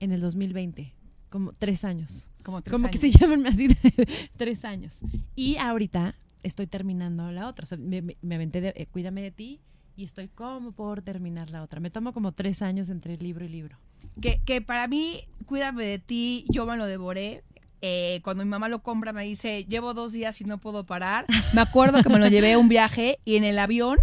[0.00, 0.92] en el 2020,
[1.30, 2.28] como tres años.
[2.42, 3.00] Como tres como años.
[3.00, 3.76] que se llaman así de
[4.36, 5.00] tres años.
[5.34, 7.64] Y ahorita estoy terminando la otra.
[7.64, 9.60] O sea, me, me- me aventé de eh, Cuídame de ti
[9.96, 11.80] y estoy como por terminar la otra.
[11.80, 13.76] Me tomo como tres años entre libro y libro.
[14.20, 17.42] Que, que para mí, cuídame de ti, yo me lo devoré.
[17.82, 21.26] Eh, cuando mi mamá lo compra me dice, llevo dos días y no puedo parar.
[21.52, 23.98] Me acuerdo que me lo llevé a un viaje y en el avión,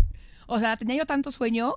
[0.47, 1.75] o sea, tenía yo tanto sueño,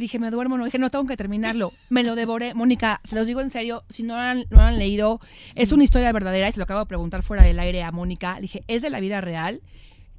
[0.00, 1.72] dije, me duermo, no, dije, no tengo que terminarlo.
[1.90, 2.54] Me lo devoré.
[2.54, 5.20] Mónica, se los digo en serio, si no lo han, no lo han leído,
[5.54, 8.36] es una historia verdadera y se lo acabo de preguntar fuera del aire a Mónica.
[8.36, 9.60] Le dije, es de la vida real,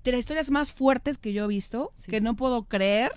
[0.03, 2.12] de las historias más fuertes que yo he visto, Sí.
[2.12, 3.12] que no puedo creer.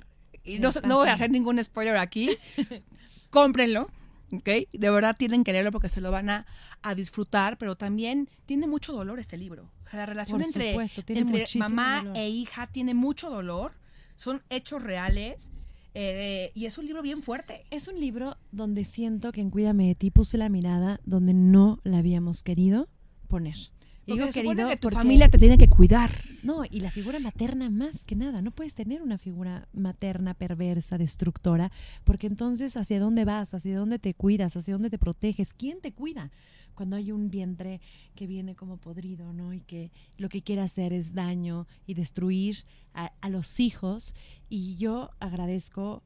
[0.45, 2.37] Y no, no voy a hacer ningún spoiler aquí.
[3.31, 3.91] Cómprenlo.
[4.33, 4.49] ¿ok?
[4.73, 6.47] De verdad tienen que leerlo porque se lo van a,
[6.83, 9.71] a disfrutar, pero también tiene mucho dolor este libro.
[9.85, 12.17] O sea, la relación Por entre, supuesto, mamá dolor.
[12.17, 13.73] e hija tiene mucho dolor.
[14.17, 15.51] Son hechos reales
[15.99, 17.65] eh, y es un libro bien fuerte.
[17.71, 21.81] Es un libro donde siento que en Cuídame de ti puse la mirada donde no
[21.85, 22.89] la habíamos querido
[23.29, 23.57] poner.
[24.05, 26.11] Porque digo se supone querido que tu porque- familia te tiene que cuidar.
[26.45, 28.41] No, y la figura materna más que nada.
[28.43, 31.73] No puedes tener una figura materna perversa, destructora,
[32.05, 35.93] porque entonces hacia dónde vas, hacia dónde te cuidas, hacia dónde te proteges, quién te
[35.93, 36.31] cuida.
[36.77, 37.81] Cuando hay un vientre
[38.15, 39.53] que viene como podrido, ¿no?
[39.53, 42.59] Y que lo que quiere hacer es daño y destruir
[42.95, 44.15] a, a los hijos.
[44.49, 46.05] Y yo agradezco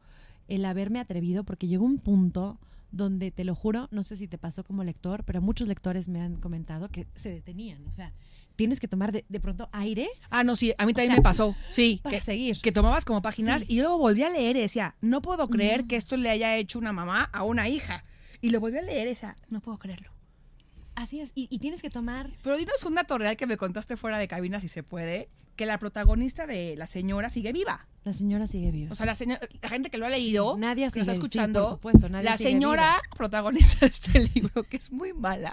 [0.48, 2.58] el haberme atrevido porque llegó un punto
[2.92, 6.20] donde te lo juro, no sé si te pasó como lector, pero muchos lectores me
[6.20, 7.86] han comentado que se detenían.
[7.86, 8.12] O sea,
[8.56, 11.22] tienes que tomar de, de pronto aire Ah, no, sí, a mí también sea, me
[11.22, 11.54] pasó.
[11.70, 12.60] Sí, para que, seguir.
[12.60, 13.66] que tomabas como páginas Sí.
[13.70, 15.86] y luego volví a leer y decía, no puedo creer No.
[15.88, 18.04] que esto le haya hecho una mamá a una hija.
[18.40, 20.10] Y lo volví a leer y decía, no puedo creerlo.
[20.94, 22.30] Así es, y, y tienes que tomar.
[22.42, 25.66] Pero dinos un dato real que me contaste fuera de cabina, si se puede, que
[25.66, 27.86] la protagonista de la señora sigue viva.
[28.04, 28.92] La señora sigue viva.
[28.92, 31.10] O sea, la, señora- la gente que lo ha leído, Sí, nos está sigue- sí,
[31.12, 35.52] escuchando, por supuesto, Nadia la sigue señora protagonista de este libro, que es muy mala,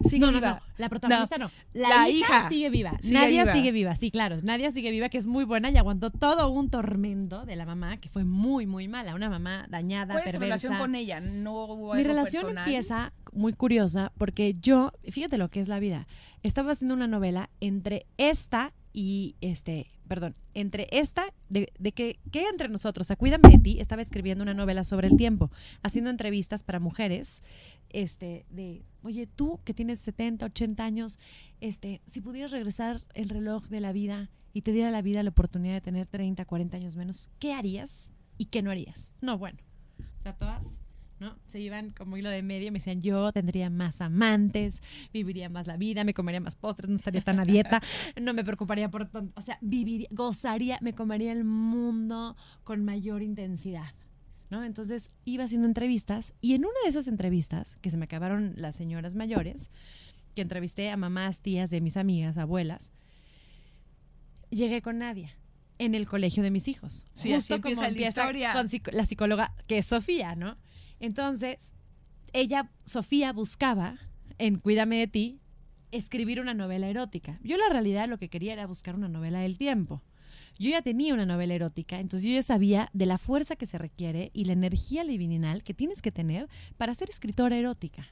[0.00, 0.50] sigue no, no, viva.
[0.54, 1.50] no, la protagonista no.
[1.72, 2.92] La, La hija, hija sigue viva.
[3.00, 3.52] sigue Nadia viva.
[3.54, 4.36] sigue viva, sí, claro.
[4.42, 7.96] Nadia sigue viva, que es muy buena y aguantó todo un tormento de la mamá,
[7.98, 9.14] que fue muy, muy mala.
[9.14, 11.20] Una mamá dañada, ¿Cuál es tu relación con ella?
[11.20, 12.64] No hubo Mi algo relación personal?
[12.68, 16.06] empieza muy curiosa porque yo, fíjate lo que es la vida.
[16.42, 22.68] Estaba haciendo una novela entre esta y este, perdón, entre esta, de, que, que entre
[22.68, 25.50] nosotros, de ti, estaba escribiendo una novela sobre el tiempo,
[25.82, 27.42] haciendo entrevistas para mujeres,
[27.90, 31.18] este, de, oye, tú que tienes 70, 80 años,
[31.60, 35.30] este, si pudieras regresar el reloj de la vida y te diera la vida la
[35.30, 39.12] oportunidad de tener 30, 40 años menos, ¿qué harías y qué no harías?
[39.20, 39.58] No, bueno.
[40.16, 40.80] O sea, todas,
[41.20, 41.36] ¿no?
[41.46, 45.66] Se iban como hilo de medio y me decían, yo tendría más amantes, viviría más
[45.66, 47.82] la vida, me comería más postres, no estaría tan a dieta,
[48.22, 49.06] no me preocuparía por...
[49.10, 53.94] ton- O sea, viviría, gozaría, me comería el mundo con mayor intensidad.
[54.50, 54.64] ¿No?
[54.64, 58.76] Entonces iba haciendo entrevistas y en una de esas entrevistas, que se me acabaron las
[58.76, 59.70] señoras mayores,
[60.34, 62.92] que entrevisté a mamás, tías de mis amigas, abuelas,
[64.50, 65.36] llegué con Nadia
[65.78, 67.06] en el colegio de mis hijos.
[67.14, 68.52] Sí, así empieza la historia.
[68.52, 70.56] con la psicóloga, que es Sofía, ¿no?
[71.00, 71.74] Entonces,
[72.32, 73.98] ella, Sofía, buscaba
[74.38, 75.40] en Cuídame de ti
[75.90, 77.38] escribir una novela erótica.
[77.42, 80.02] Yo la realidad lo que quería era buscar una novela del tiempo.
[80.58, 83.78] Yo ya tenía una novela erótica, entonces yo ya sabía de la fuerza que se
[83.78, 88.08] requiere y la energía libidinal que tienes que tener para ser escritora erótica.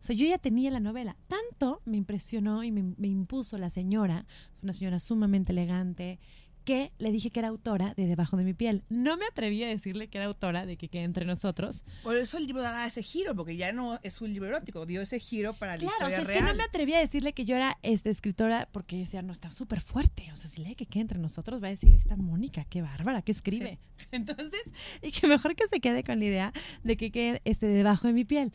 [0.00, 1.16] O sea, yo ya tenía la novela.
[1.28, 4.26] Tanto me impresionó y me, me impuso la señora,
[4.62, 6.18] una señora sumamente elegante,
[6.64, 8.82] que le dije que era autora de Debajo de mi piel.
[8.88, 11.84] No me atreví a decirle que era autora de que quede entre nosotros.
[12.02, 15.02] Por eso el libro da ese giro, porque ya no es un libro erótico, dio
[15.02, 17.44] ese giro para la Claro, o sea, es que no me atreví a decirle que
[17.44, 20.30] yo era este, escritora porque yo decía, no, está súper fuerte.
[20.32, 23.22] O sea, si lee que quede entre nosotros, va a decir, esta Mónica, qué bárbara,
[23.22, 23.78] qué escribe.
[24.10, 24.62] Entonces,
[25.02, 28.14] y que mejor que se quede con la idea de que quede este, debajo de
[28.14, 28.52] mi piel.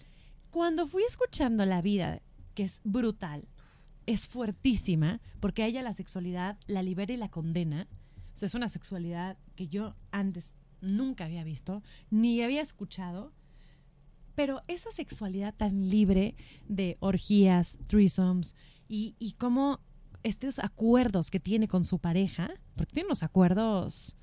[0.49, 2.21] Cuando fui escuchando la vida,
[2.55, 3.47] que es brutal,
[4.05, 7.87] es fuertísima, porque a ella la sexualidad la libera y la condena.
[8.43, 13.33] Es una sexualidad que yo antes nunca había visto, ni había escuchado.
[14.35, 16.35] Pero esa sexualidad tan libre
[16.67, 18.55] de orgías, threesomes
[18.87, 19.81] y, y cómo
[20.23, 24.17] estos acuerdos que tiene con su pareja, porque tiene unos acuerdos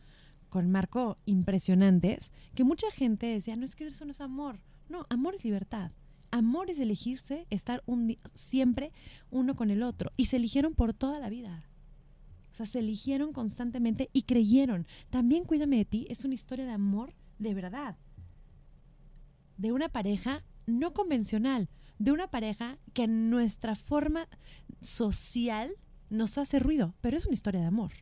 [0.48, 4.60] con Marco impresionantes, que mucha gente decía, no es que eso no es amor.
[4.88, 5.92] No, amor es libertad.
[6.30, 8.92] Amor es elegirse, estar un siempre
[9.30, 10.12] uno con el otro.
[10.16, 11.65] Y se eligieron por toda la vida.
[12.56, 14.86] O sea, se eligieron constantemente y creyeron.
[15.10, 17.98] También Cuídame de ti es una historia de amor de verdad.
[19.58, 21.68] De una pareja no convencional.
[21.98, 24.26] De una pareja que en nuestra forma
[24.80, 25.72] social
[26.08, 26.94] nos hace ruido.
[27.02, 27.92] Pero es una historia de amor.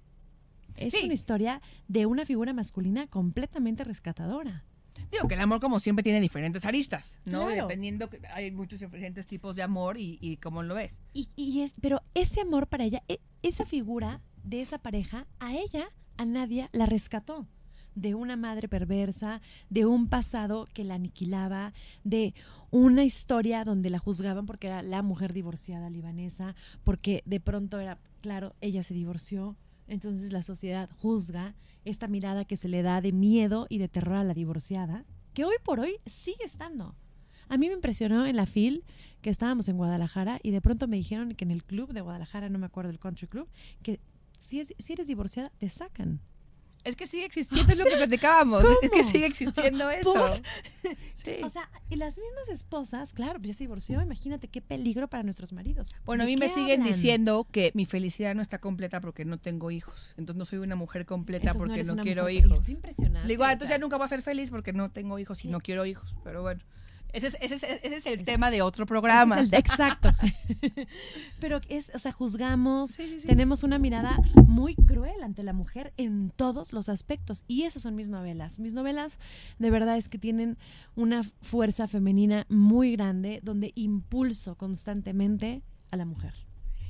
[0.76, 1.00] Es Sí.
[1.04, 4.64] una historia de una figura masculina completamente rescatadora.
[5.10, 7.46] Digo que el amor, como siempre, tiene diferentes aristas, ¿no?
[7.46, 7.62] Claro.
[7.66, 11.00] Dependiendo, que hay muchos diferentes tipos de amor y, y cómo lo ves.
[11.12, 15.54] Y, y es, pero ese amor para ella, e- esa figura de esa pareja, a
[15.54, 17.46] ella, a Nadia, la rescató.
[17.94, 22.34] De una madre perversa, de un pasado que la aniquilaba, de
[22.70, 27.98] una historia donde la juzgaban porque era la mujer divorciada libanesa, porque de pronto era,
[28.20, 31.54] claro, ella se divorció, entonces la sociedad juzga
[31.84, 35.04] esta mirada que se le da de miedo y de terror a la divorciada,
[35.34, 36.96] que hoy por hoy sigue estando.
[37.48, 38.84] A mí me impresionó en la FIL
[39.20, 42.48] que estábamos en Guadalajara y de pronto me dijeron que en el club de Guadalajara,
[42.48, 43.48] no me acuerdo el country club,
[43.82, 44.00] que
[44.44, 46.20] si, es- si eres divorciada, te sacan.
[46.84, 48.62] Es que sigue existiendo es lo que platicábamos.
[48.82, 50.14] Es que sigue existiendo eso.
[51.42, 55.22] O sea, y las mismas esposas, claro, pues ya se divorció, imagínate qué peligro para
[55.22, 55.94] nuestros maridos.
[56.04, 56.92] Bueno, a ¿De mí me siguen hablan?
[56.94, 60.12] diciendo que mi felicidad no está completa porque no tengo hijos.
[60.18, 62.60] Entonces no soy una mujer completa Entonces porque no, quiero mujer- hijos.
[62.60, 63.26] Es impresionante.
[63.26, 65.18] Le digo, ah, o entonces sea, ya nunca voy a ser feliz porque no tengo
[65.18, 66.14] hijos y no quiero hijos.
[66.22, 66.60] Pero bueno,
[67.14, 69.40] ese es, ese es, ese es el tema de otro programa.
[69.40, 70.10] el- exacto.
[71.40, 73.26] Pero es, o sea, juzgamos, Sí, sí, sí.
[73.28, 77.44] tenemos una mirada muy cruel ante la mujer en todos los aspectos.
[77.48, 78.58] Y esas son mis novelas.
[78.60, 79.18] Mis novelas,
[79.58, 80.58] de verdad, es que tienen
[80.96, 86.34] una fuerza femenina muy grande donde impulso constantemente a la mujer.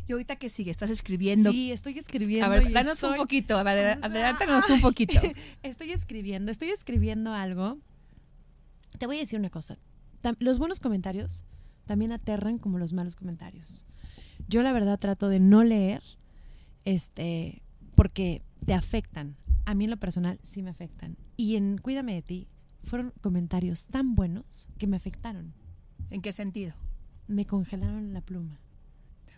[0.06, 1.50] Y ahorita que sigue, estás escribiendo.
[1.50, 2.44] Sí, estoy escribiendo.
[2.46, 3.56] a ver, danos un poquito.
[3.56, 5.18] A ver, adelántanos un poquito.
[5.62, 7.78] Estoy escribiendo, estoy escribiendo algo.
[8.98, 9.78] Te voy a decir una cosa.
[10.38, 11.44] Los buenos comentarios
[11.84, 13.84] también aterran como los malos comentarios.
[14.48, 16.02] Yo la verdad trato de no leer
[16.84, 17.62] este
[17.94, 19.36] porque te afectan.
[19.64, 21.16] A mí en lo personal sí me afectan.
[21.36, 22.48] Y en Cuídame de ti
[22.82, 25.54] fueron comentarios tan buenos que me afectaron.
[26.10, 26.74] ¿En qué sentido?
[27.26, 28.60] Me congelaron la pluma.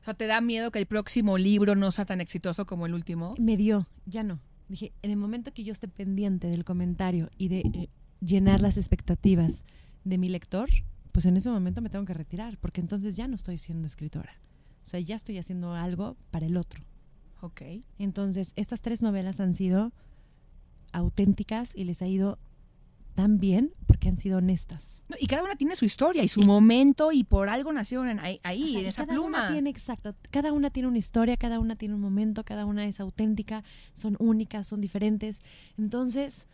[0.03, 2.95] O sea, ¿te da miedo que el próximo libro no sea tan exitoso como el
[2.95, 3.35] último?
[3.39, 4.41] Me dio, ya no.
[4.69, 7.89] Dije, en el momento que yo esté pendiente del comentario y de eh,
[8.21, 9.65] llenar las expectativas
[10.07, 10.71] de mi lector,
[11.11, 14.41] pues en ese momento me tengo que retirar, porque entonces ya no estoy siendo escritora.
[14.85, 16.85] O sea, ya estoy haciendo algo para el otro.
[17.41, 17.63] Ok.
[17.99, 19.93] Entonces, estas tres novelas han sido
[20.93, 22.39] auténticas y les ha ido
[23.15, 25.03] tan bien porque han sido honestas.
[25.09, 28.39] No, y cada una tiene su historia y su momento y por algo nacieron ahí,
[28.45, 29.39] ahí, O sea, en esa cada pluma.
[29.39, 30.15] Una tiene, exacto.
[30.31, 34.17] Cada una tiene una historia, cada una tiene un momento, cada una es auténtica, son
[34.21, 35.43] únicas, son diferentes.
[35.77, 36.47] Entonces,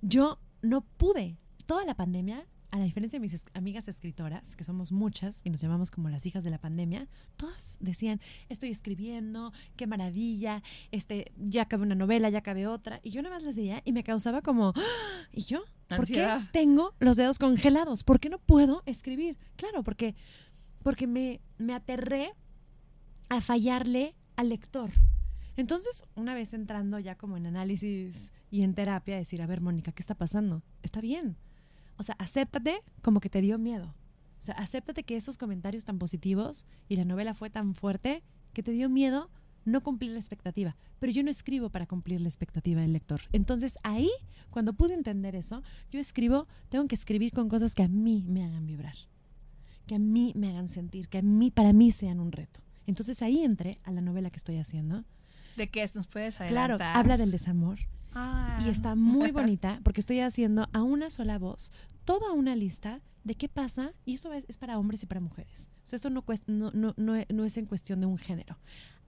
[0.00, 1.36] yo no pude.
[1.66, 5.60] Toda la pandemia, a la diferencia de mis amigas escritoras, que somos muchas y nos
[5.60, 11.62] llamamos como las hijas de la pandemia, todas decían, estoy escribiendo, qué maravilla, este, ya
[11.62, 13.00] acabé una novela, ya acabé otra.
[13.02, 14.82] Y yo nada más las veía y me causaba como, "¡Ah!".
[15.32, 15.62] ¿y yo?
[15.88, 18.04] ¿Por qué tengo los dedos congelados?
[18.04, 19.36] ¿Por qué no puedo escribir?
[19.56, 20.14] Claro, porque
[20.82, 22.32] porque me, me aterré
[23.28, 24.90] a fallarle al lector.
[25.56, 29.92] Entonces, una vez entrando ya como en análisis y en terapia, decir, a ver, Mónica,
[29.92, 30.62] ¿qué está pasando?
[30.82, 31.36] Está bien.
[32.00, 33.94] O sea, acéptate como que te dio miedo.
[34.38, 38.22] O sea, acéptate que esos comentarios tan positivos y la novela fue tan fuerte
[38.54, 39.30] que te dio miedo
[39.66, 40.78] no cumplir la expectativa.
[40.98, 43.20] Pero yo no escribo para cumplir la expectativa del lector.
[43.32, 44.08] Entonces ahí,
[44.48, 48.44] cuando pude entender eso, yo escribo, tengo que escribir con cosas que a mí me
[48.44, 48.94] hagan vibrar
[49.86, 52.60] que a mí me hagan sentir, que a mí, para mí sean un reto.
[52.86, 55.04] Entonces ahí entré a la novela que estoy haciendo.
[55.56, 55.84] ¿De qué?
[55.94, 56.96] ¿Nos puedes Claro, adelantar?
[56.96, 57.80] habla del desamor
[58.12, 58.60] Ah.
[58.64, 61.70] y está muy bonita porque estoy haciendo a una sola voz
[62.04, 65.70] toda una lista de qué pasa y eso es, es para hombres y para mujeres.
[65.84, 68.58] O sea, esto no, cuest- no, no, no, no es en cuestión de un género.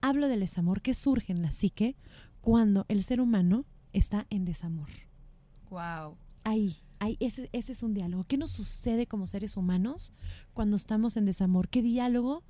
[0.01, 1.95] Hablo del desamor que surge en la psique
[2.41, 4.89] cuando el ser humano está en desamor.
[5.69, 6.15] Wow.
[6.43, 8.25] Ahí, ahí, ese, ese es un diálogo.
[8.25, 10.13] ¿Qué nos sucede como seres humanos
[10.53, 11.67] cuando estamos en desamor?
[11.69, 12.43] ¿Qué diálogo?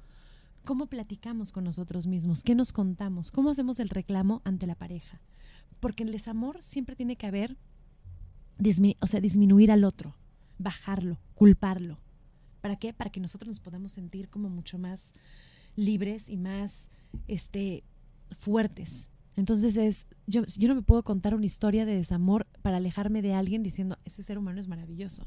[0.66, 2.42] ¿Cómo platicamos con nosotros mismos?
[2.44, 3.32] ¿Qué nos contamos?
[3.32, 5.22] ¿Cómo hacemos el reclamo ante la pareja?
[5.84, 7.58] Porque en el desamor siempre tiene que haber,
[9.02, 10.16] o sea, disminuir al otro,
[10.58, 12.00] bajarlo, culparlo.
[12.62, 12.94] ¿Para qué?
[12.94, 15.14] Para que nosotros nos podamos sentir como mucho más
[15.76, 16.90] libres y más
[17.28, 17.84] este,
[18.40, 19.10] fuertes.
[19.36, 23.34] Entonces es, yo, yo no me puedo contar una historia de desamor para alejarme de
[23.34, 25.26] alguien diciendo, ese ser humano es maravilloso.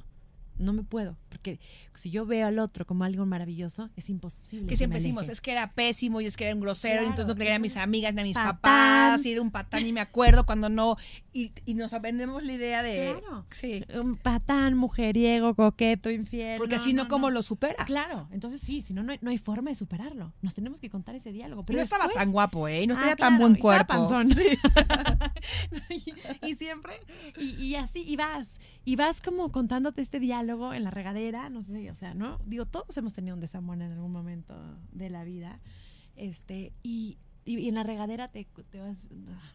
[0.58, 1.60] No me puedo, porque
[1.94, 4.66] si yo veo al otro como algo maravilloso, es imposible.
[4.68, 7.08] Que siempre decimos, es que era pésimo y es que era un grosero, y Claro,
[7.10, 8.56] entonces no quería a mis amigas ni a mis patán.
[8.56, 10.96] papás, y era un patán y me acuerdo cuando no,
[11.32, 13.16] y, y nos vendemos la idea de...
[13.20, 13.44] Claro.
[13.50, 13.84] Sí.
[13.94, 16.56] Un patán, mujeriego, coqueto, infiel.
[16.58, 17.86] Porque si no, ¿cómo lo superas?
[17.86, 20.32] Claro, entonces sí, si no, no hay, no hay forma de superarlo.
[20.42, 21.64] Nos tenemos que contar ese diálogo.
[21.64, 22.82] Pero no estaba después- tan guapo, ¿eh?
[22.82, 23.92] Y no Ah, tenía tan claro, buen y estaba cuerpo.
[24.08, 24.58] panzón, sí.
[26.42, 26.94] y, y siempre,
[27.38, 31.62] y, y así, y vas, y vas como contándote este diálogo en la regadera, no
[31.62, 32.38] sé, o sea, ¿no?
[32.46, 34.54] Digo, todos hemos tenido un desamor en algún momento
[34.92, 35.60] de la vida,
[36.14, 39.52] este, y, y- en la regadera te, te vas ah,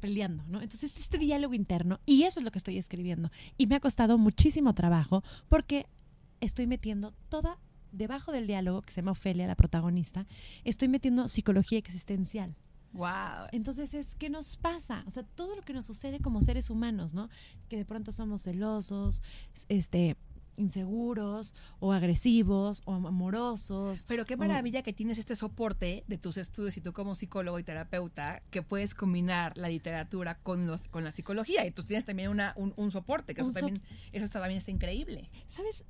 [0.00, 0.60] peleando, ¿no?
[0.60, 4.18] Entonces, este diálogo interno, y eso es lo que estoy escribiendo, y me ha costado
[4.18, 5.86] muchísimo trabajo, porque
[6.40, 7.58] estoy metiendo toda,
[7.90, 10.26] debajo del diálogo, que se llama Ofelia, la protagonista,
[10.62, 12.54] estoy metiendo psicología existencial.
[12.94, 13.46] Wow.
[13.52, 15.04] Entonces es, ¿qué nos pasa?
[15.06, 17.28] O sea, todo lo que nos sucede como seres humanos, ¿no?
[17.68, 19.22] Que de pronto somos celosos,
[19.68, 20.16] este,
[20.56, 24.04] inseguros, o agresivos, o amorosos.
[24.06, 27.58] Pero qué o- maravilla que tienes este soporte de tus estudios y tú como psicólogo
[27.58, 32.04] y terapeuta que puedes combinar la literatura con los con la psicología y tú tienes
[32.04, 35.30] también una, un, un soporte que Un eso también eso está, también está increíble.
[35.48, 35.84] ¿Sabes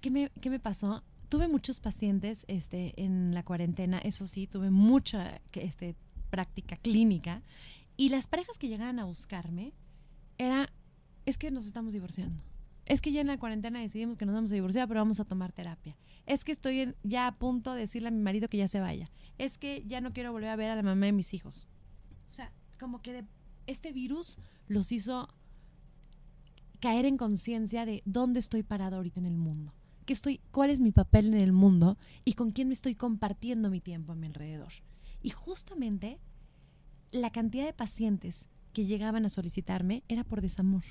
[0.00, 1.02] qué me, qué me pasó?
[1.28, 5.94] Tuve muchos pacientes este, en la cuarentena, eso sí, tuve mucha este,
[6.28, 7.42] práctica clínica,
[7.96, 9.74] y las parejas que llegaban a buscarme
[10.38, 10.72] era,
[11.26, 12.42] es que nos estamos divorciando.
[12.86, 15.24] Es que ya en la cuarentena decidimos que nos vamos a divorciar, pero vamos a
[15.24, 15.96] tomar terapia.
[16.24, 19.10] Es que estoy ya a punto de decirle a mi marido que ya se vaya.
[19.36, 21.68] Es que ya no quiero volver a ver a la mamá de mis hijos.
[22.28, 23.24] O sea, como que
[23.66, 24.38] este virus
[24.68, 25.28] los hizo
[26.80, 29.74] caer en conciencia de dónde estoy parado ahorita en el mundo.
[30.06, 31.98] ¿Qué estoy, ¿Cuál es mi papel en el mundo?
[32.24, 34.72] ¿Y con quién me estoy compartiendo mi tiempo a mi alrededor?
[35.22, 36.20] Y justamente
[37.10, 40.84] la cantidad de pacientes que llegaban a solicitarme era por desamor.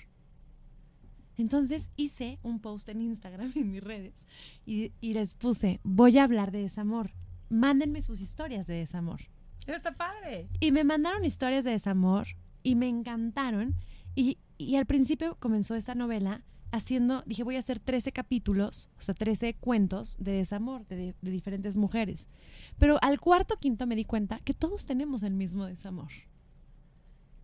[1.38, 4.26] Entonces hice un post en Instagram y en mis redes
[4.66, 7.12] y, y les puse, voy a hablar de desamor.
[7.50, 9.22] Mándenme sus historias de desamor.
[9.68, 10.50] Está padre.
[10.60, 12.28] Y me mandaron historias de desamor
[12.64, 13.76] y me encantaron.
[14.16, 16.44] Y, y al principio comenzó esta novela
[16.78, 21.32] haciendo, dije, voy a hacer 13 capítulos, o sea, 13 cuentos de desamor de, de
[21.32, 22.30] diferentes mujeres.
[22.78, 26.10] Pero al cuarto quinto me di cuenta que todos tenemos el mismo desamor.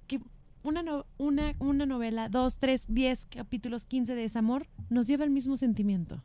[0.08, 0.20] Que
[0.64, 5.30] una, no- una, una novela, dos, tres, diez capítulos, 15 de desamor, nos lleva al
[5.30, 6.24] mismo sentimiento.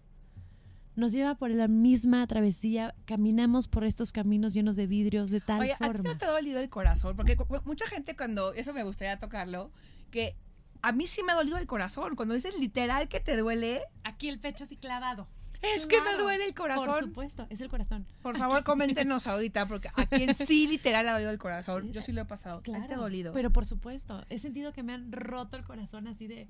[0.96, 5.60] Nos lleva por la misma travesía, caminamos por estos caminos llenos de vidrios de tal
[5.60, 6.10] Oye, ¿a ti forma.
[6.10, 7.14] no te ha dolido el corazón?
[7.16, 9.70] Porque mucha gente cuando, eso me gustaría tocarlo,
[10.10, 10.34] que
[10.82, 12.16] a mí sí me ha dolido el corazón.
[12.16, 15.28] Cuando dices literal que te duele, Aquí el pecho así clavado.
[15.62, 17.00] es que me Claro, duele el Por corazón.
[17.06, 18.06] supuesto, es el corazón.
[18.22, 22.12] Por favor, coméntenos ahorita, porque a quien sí literal ha dolido el corazón, yo sí
[22.12, 22.58] lo he pasado.
[22.58, 23.32] ¿A ti te ha dolido?
[23.32, 26.48] Pero por supuesto, he sentido que me han roto el corazón así de,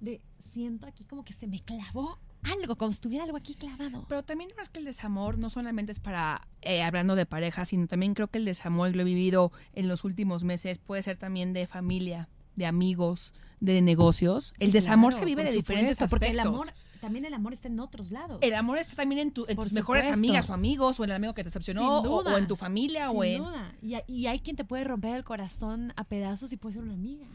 [0.00, 4.04] de siento aquí como que se me clavó algo, como si estuviera algo aquí clavado.
[4.08, 7.64] Pero también no es que el desamor no solamente es para, eh, hablando de pareja,
[7.64, 11.16] sino también creo que el desamor, lo he vivido en los últimos meses, puede ser
[11.16, 14.52] también de familia, de amigos, de negocios.
[14.58, 16.10] el desamor claro, se vive de diferentes aspectos.
[16.10, 16.66] Porque el amor,
[17.00, 18.38] también el amor está en otros lados.
[18.42, 21.10] El amor está también en, tu- en Por tus mejores amigas o amigos, o en
[21.10, 23.38] el amigo que te decepcionó, o, en tu familia, o en...
[23.38, 23.74] duda.
[23.80, 26.82] Y, hay- y hay quien te puede romper el corazón a pedazos y puede ser
[26.82, 27.26] una amiga.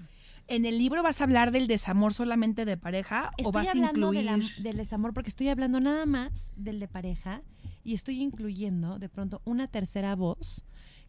[0.50, 4.30] ¿En el libro vas a hablar del desamor solamente de pareja o vas a incluir...
[4.60, 7.42] del desamor porque estoy hablando nada más del de pareja
[7.84, 10.64] y estoy incluyendo de pronto una tercera voz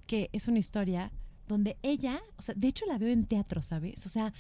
[0.06, 1.12] que es una historia
[1.48, 4.06] donde ella, o sea, de hecho la veo en teatro, ¿sabes?
[4.06, 4.32] O sea,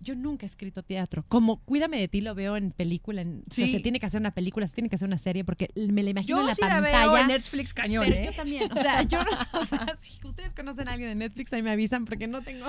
[0.00, 1.24] yo nunca he escrito teatro.
[1.28, 3.72] Como Cuídame de ti lo veo en película, en, o sea, Sí.
[3.72, 6.10] se tiene que hacer una película, se tiene que hacer una serie porque me la
[6.10, 7.06] imagino Yo en la sí la pantalla.
[7.06, 8.24] veo en Netflix cañón, Pero ¿eh?
[8.26, 11.52] yo también, o sea, yo no, o sea, si ustedes conocen a alguien de Netflix,
[11.52, 12.66] ahí me avisan porque no tengo,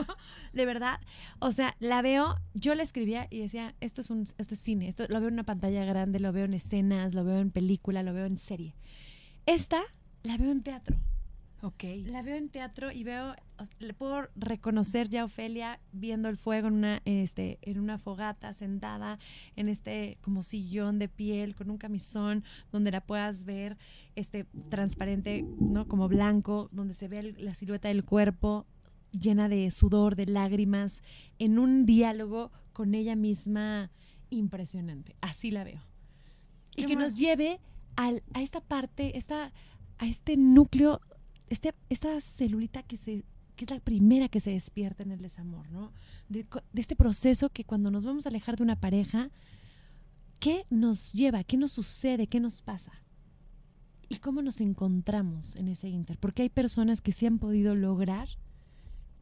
[0.54, 1.00] de verdad,
[1.40, 4.88] o sea, la veo, yo la escribía y decía, esto es un, esto es cine,
[4.88, 8.04] esto lo veo en una pantalla grande, lo veo en escenas, lo veo en película,
[8.04, 8.76] lo veo en serie.
[9.46, 9.82] Esta
[10.24, 10.98] la veo en teatro,
[11.66, 11.84] Ok.
[12.06, 13.34] la veo en teatro y veo,
[13.80, 18.54] le puedo reconocer ya a Ofelia viendo el fuego en una, este, en una fogata,
[18.54, 19.18] sentada
[19.56, 23.78] en este como sillón de piel, con un camisón, donde la puedas ver
[24.16, 25.88] este transparente, ¿no?
[25.88, 28.66] Como blanco, donde se ve el- la silueta del cuerpo.
[29.18, 31.02] llena de sudor, de lágrimas,
[31.40, 33.90] en un diálogo con ella misma
[34.30, 35.16] impresionante.
[35.22, 35.82] Así la veo.
[36.76, 37.62] Y que nos lleve
[37.96, 39.54] al- a esta parte, esta,
[40.00, 41.00] a este núcleo,
[41.50, 43.24] este, esta celulita que se
[43.56, 45.94] que es la primera que se despierta en el desamor, ¿no?
[46.28, 49.30] De, este proceso que cuando nos vamos a alejar de una pareja,
[50.40, 51.44] ¿qué nos lleva?
[51.44, 52.28] ¿Qué nos sucede?
[52.28, 52.92] ¿Qué nos pasa?
[54.10, 56.18] ¿Y cómo nos encontramos en ese inter?
[56.20, 58.28] Porque hay personas que sí han podido lograr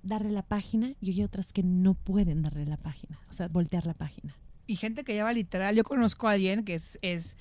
[0.01, 3.85] darle la página y hay otras que no pueden darle la página, o sea, voltear
[3.85, 4.35] la página.
[4.67, 7.37] Y gente que lleva literal, yo conozco a alguien que es, es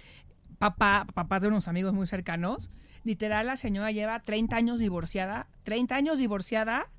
[0.59, 2.71] papá, papá de unos amigos muy cercanos.
[3.05, 6.91] Literal, la señora lleva 30 años divorciada, 30 años divorciada,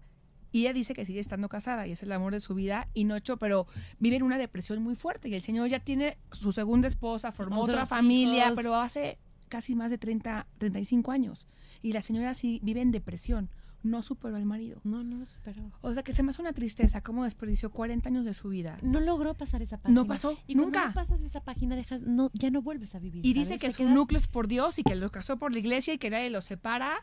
[0.54, 3.06] y ella dice que sigue estando casada y es el amor de su vida y
[3.06, 3.66] no hecho, pero
[3.98, 5.28] vive en una depresión muy fuerte.
[5.28, 8.58] Y el señor ya tiene su segunda esposa, formó otra familia, hijos.
[8.58, 9.18] pero hace
[9.50, 11.48] casi más de 30, 35 años.
[11.82, 13.50] Y la señora sí vive en depresión,
[13.84, 14.80] no superó al marido.
[14.84, 15.72] No, no lo superó.
[15.82, 18.78] O sea que se me hace una tristeza cómo desperdició 40 años de su vida.
[18.82, 20.02] No logró pasar esa página.
[20.02, 20.88] No pasó, y cuando nunca.
[20.88, 23.26] no pasas esa página, dejas, no, ya no vuelves a vivir.
[23.26, 25.60] Y dice que su quedas- núcleo es por Dios y que lo casó por la
[25.60, 26.94] iglesia y que nadie los separa.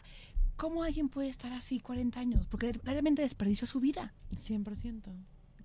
[0.56, 2.46] ¿Cómo alguien puede estar así 40 años?
[2.46, 4.12] Porque realmente desperdició su vida.
[4.36, 5.12] 100%.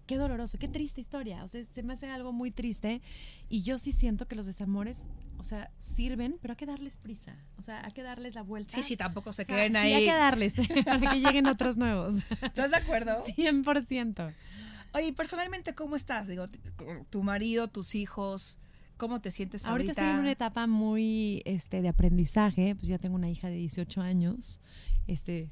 [0.06, 1.44] Qué doloroso, qué triste historia.
[1.44, 3.02] O sea, se me hace algo muy triste.
[3.50, 7.36] Y yo sí siento que los desamores, o sea, sirven, pero hay que darles prisa.
[7.58, 8.76] O sea, hay que darles la vuelta.
[8.76, 9.94] Sí, sí, tampoco se O sea, queden sí, ahí.
[9.94, 12.18] hay que darles para que lleguen otros nuevos.
[12.42, 13.24] ¿Estás de acuerdo?
[13.36, 14.34] 100%.
[14.94, 16.28] Oye, personalmente, ¿cómo estás?
[16.28, 16.48] Digo,
[17.10, 18.58] tu marido, tus hijos,
[18.98, 19.72] ¿cómo te sientes ahorita?
[19.72, 22.76] Ahorita estoy en una etapa muy este, de aprendizaje.
[22.76, 24.60] Pues ya tengo una hija de 18 años.
[25.08, 25.50] Este,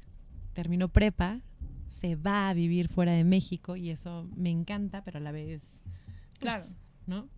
[0.54, 1.40] terminó prepa.
[1.86, 5.82] Se va a vivir fuera de México y eso me encanta, pero a la vez.
[5.84, 6.64] pues, Claro.
[7.06, 7.28] ¿No?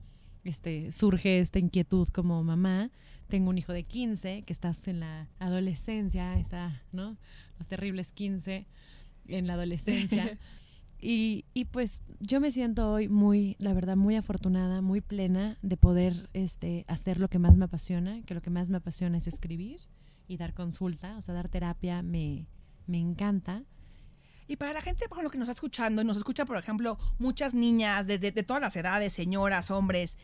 [0.44, 2.90] Este, surge esta inquietud como mamá.
[3.28, 7.16] Tengo un hijo de 15 que estás en la adolescencia, está, ¿no?
[7.58, 8.66] Los terribles 15
[9.26, 10.38] en la adolescencia.
[10.98, 15.76] Y, y pues yo me siento hoy muy, la verdad, muy afortunada, muy plena de
[15.76, 19.26] poder este, hacer lo que más me apasiona, que lo que más me apasiona es
[19.26, 19.80] escribir
[20.26, 22.46] y dar consulta, o sea, dar terapia me,
[22.86, 23.64] me encanta.
[24.48, 26.98] Y para la gente, por ejemplo, que nos está escuchando, y nos escucha, por ejemplo,
[27.18, 30.16] muchas niñas de, de- todas las edades, señoras, hombres,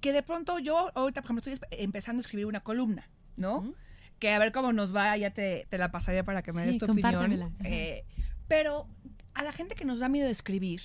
[0.00, 3.62] que de pronto yo ahorita, por ejemplo, estoy empezando a escribir una columna, ¿no?
[4.18, 6.66] Que a ver cómo nos va, ya te, te la pasaré para que me Sí,
[6.68, 7.30] des tu opinión.
[7.64, 8.04] Eh,
[8.48, 8.88] pero
[9.34, 10.80] a la gente que nos da miedo de escribir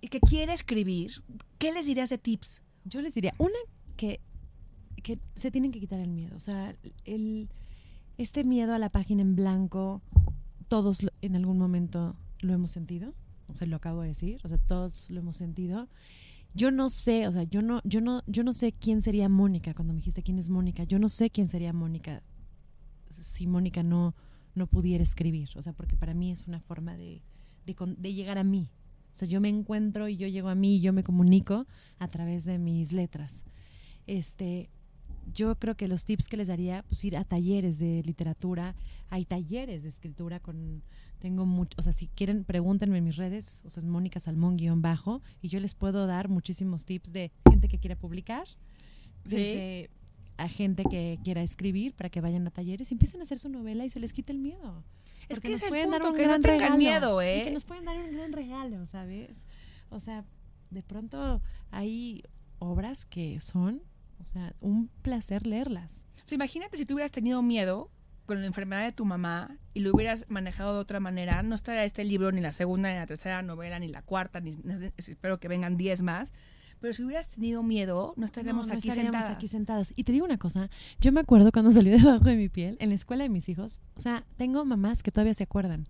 [0.00, 1.22] y que quiere escribir,
[1.58, 2.62] ¿qué les dirías de tips?
[2.84, 3.58] Yo les diría, una,
[3.96, 4.20] que,
[5.02, 6.36] que se tienen que quitar el miedo.
[6.36, 7.48] O sea, el,
[8.18, 10.00] este miedo a la página en blanco,
[10.68, 12.14] todos lo- en algún momento
[12.46, 13.14] lo hemos sentido.
[13.48, 14.40] O sea, lo acabo de decir.
[14.44, 15.88] O sea, todos lo hemos sentido.
[16.54, 19.74] Yo no sé, o sea, yo no, yo no, yo no sé quién sería Mónica
[19.74, 20.84] cuando me dijiste quién es Mónica.
[20.84, 22.22] Yo no sé quién sería Mónica
[23.10, 24.14] si Mónica no,
[24.54, 25.50] no pudiera escribir.
[25.56, 27.22] O sea, porque para mí es una forma de,
[27.66, 28.70] de, de llegar a mí.
[29.12, 31.66] O sea, yo me encuentro y yo llego a mí y yo me comunico
[31.98, 33.44] a través de mis letras.
[34.06, 34.70] Este,
[35.32, 38.74] yo creo que los tips que les daría, pues ir a talleres de literatura,
[39.08, 40.82] hay talleres de escritura con,
[41.18, 44.56] tengo mucho, o sea, si quieren, pregúntenme en mis redes, o sea, es Mónica Salmón
[44.56, 48.46] guion bajo, y yo les puedo dar muchísimos tips de gente que quiera publicar,
[49.24, 49.36] Sí.
[49.36, 49.90] desde
[50.36, 53.48] a gente que quiera escribir para que vayan a talleres y empiecen a hacer su
[53.48, 54.84] novela y se les quite el miedo.
[55.28, 56.76] Es que nos es el pueden dar un que gran regalo.
[56.76, 57.42] miedo, ¿eh?
[57.44, 59.30] que nos pueden dar un gran regalo, ¿sabes?
[59.90, 60.24] O sea,
[60.70, 61.40] de pronto
[61.70, 62.22] hay
[62.58, 63.82] obras que son,
[64.22, 66.04] o sea, un placer leerlas.
[66.24, 67.90] O sea, imagínate si tú hubieras tenido miedo
[68.26, 71.84] con la enfermedad de tu mamá y lo hubieras manejado de otra manera, no estaría
[71.84, 74.58] este libro ni la segunda, ni la tercera novela, ni la cuarta, ni,
[74.96, 76.32] espero que vengan 10 más.
[76.80, 79.36] Pero si hubieras tenido miedo, no estaríamos No, no aquí estaríamos sentadas.
[79.36, 79.92] aquí sentadas.
[79.96, 80.68] Y te digo una cosa,
[81.00, 83.80] yo me acuerdo cuando salió debajo de mi piel, en la escuela de mis hijos,
[83.94, 85.88] o sea, tengo mamás que todavía se acuerdan.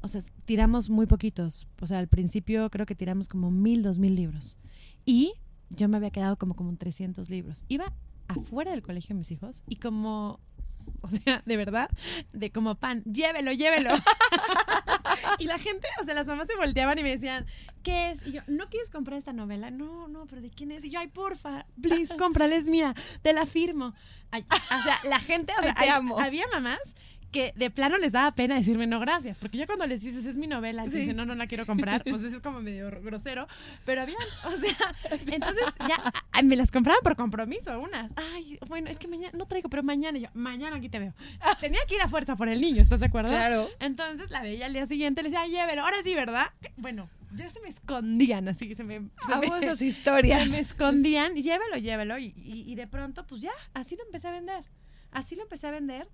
[0.00, 1.66] O sea, tiramos muy poquitos.
[1.80, 4.56] O sea, al principio creo que tiramos como mil, dos mil libros.
[5.04, 5.32] Y
[5.70, 7.64] yo me había quedado como como 300 libros.
[7.68, 7.92] Iba
[8.28, 10.40] afuera del colegio de mis hijos y como,
[11.02, 11.90] o sea, de verdad,
[12.32, 13.90] de como pan, llévelo, llévelo.
[15.38, 17.46] y la gente, o sea, las mamás se volteaban y me decían,
[17.82, 18.26] ¿qué es?
[18.26, 19.70] Y yo, ¿no quieres comprar esta novela?
[19.70, 20.84] No, no, pero ¿de quién es?
[20.84, 23.94] Y yo, ay, porfa, please, cómprala, es mía, te la firmo.
[24.30, 26.96] Ay, o sea, la gente, o sea, Ay, había mamás
[27.36, 30.36] que de plano les daba pena decirme no gracias, porque ya cuando les dices es
[30.36, 30.98] mi novela y Sí.
[31.00, 33.46] dicen no, no la quiero comprar, pues eso es como medio grosero,
[33.84, 34.16] pero había,
[34.46, 34.76] o sea,
[35.32, 35.96] entonces ya
[36.32, 38.12] ah, me las compraban por compromiso unas.
[38.16, 41.12] Ay, bueno, es que mañana no traigo, pero mañana yo, mañana aquí te veo.
[41.60, 43.28] Tenía que ir a fuerza por el niño, ¿estás de acuerdo?
[43.30, 43.68] Claro.
[43.80, 46.46] Entonces la veía al día siguiente, le decía, "Ay, llévelo, ahora sí, ¿verdad?
[46.76, 50.50] Bueno, ya se me escondían, así que se me, se me- esas se historias.
[50.50, 52.18] me escondían, llévelo, llévelo.
[52.18, 54.64] Y, y- y de pronto, pues ya, así lo empecé a vender.
[55.10, 56.08] Así lo empecé a vender.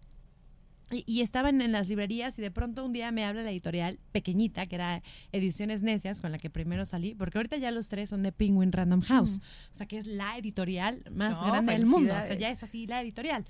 [0.90, 3.98] Y, y estaban en las librerías y de pronto un día me habla la editorial
[4.12, 5.02] pequeñita, que era
[5.32, 8.72] Ediciones Necias, con la que primero salí, porque ahorita ya los tres son de Penguin
[8.72, 9.40] Random House,
[9.72, 12.62] o sea que es la editorial más No, grande del mundo, o sea, ya es
[12.62, 13.46] así la editorial.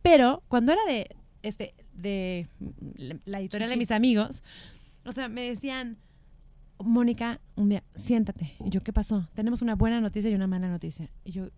[0.00, 2.48] Pero cuando era de, este, de
[2.96, 4.42] la- la editorial de mis amigos,
[5.04, 5.98] o sea, me decían,
[6.82, 8.52] Mónica, un día, siéntate.
[8.64, 9.28] Y yo, ¿qué pasó?
[9.34, 11.10] Tenemos una buena noticia y una mala noticia.
[11.24, 11.48] Y yo,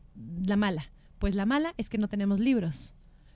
[0.43, 0.91] la mala.
[1.19, 2.95] Pues la mala es que no tenemos libros.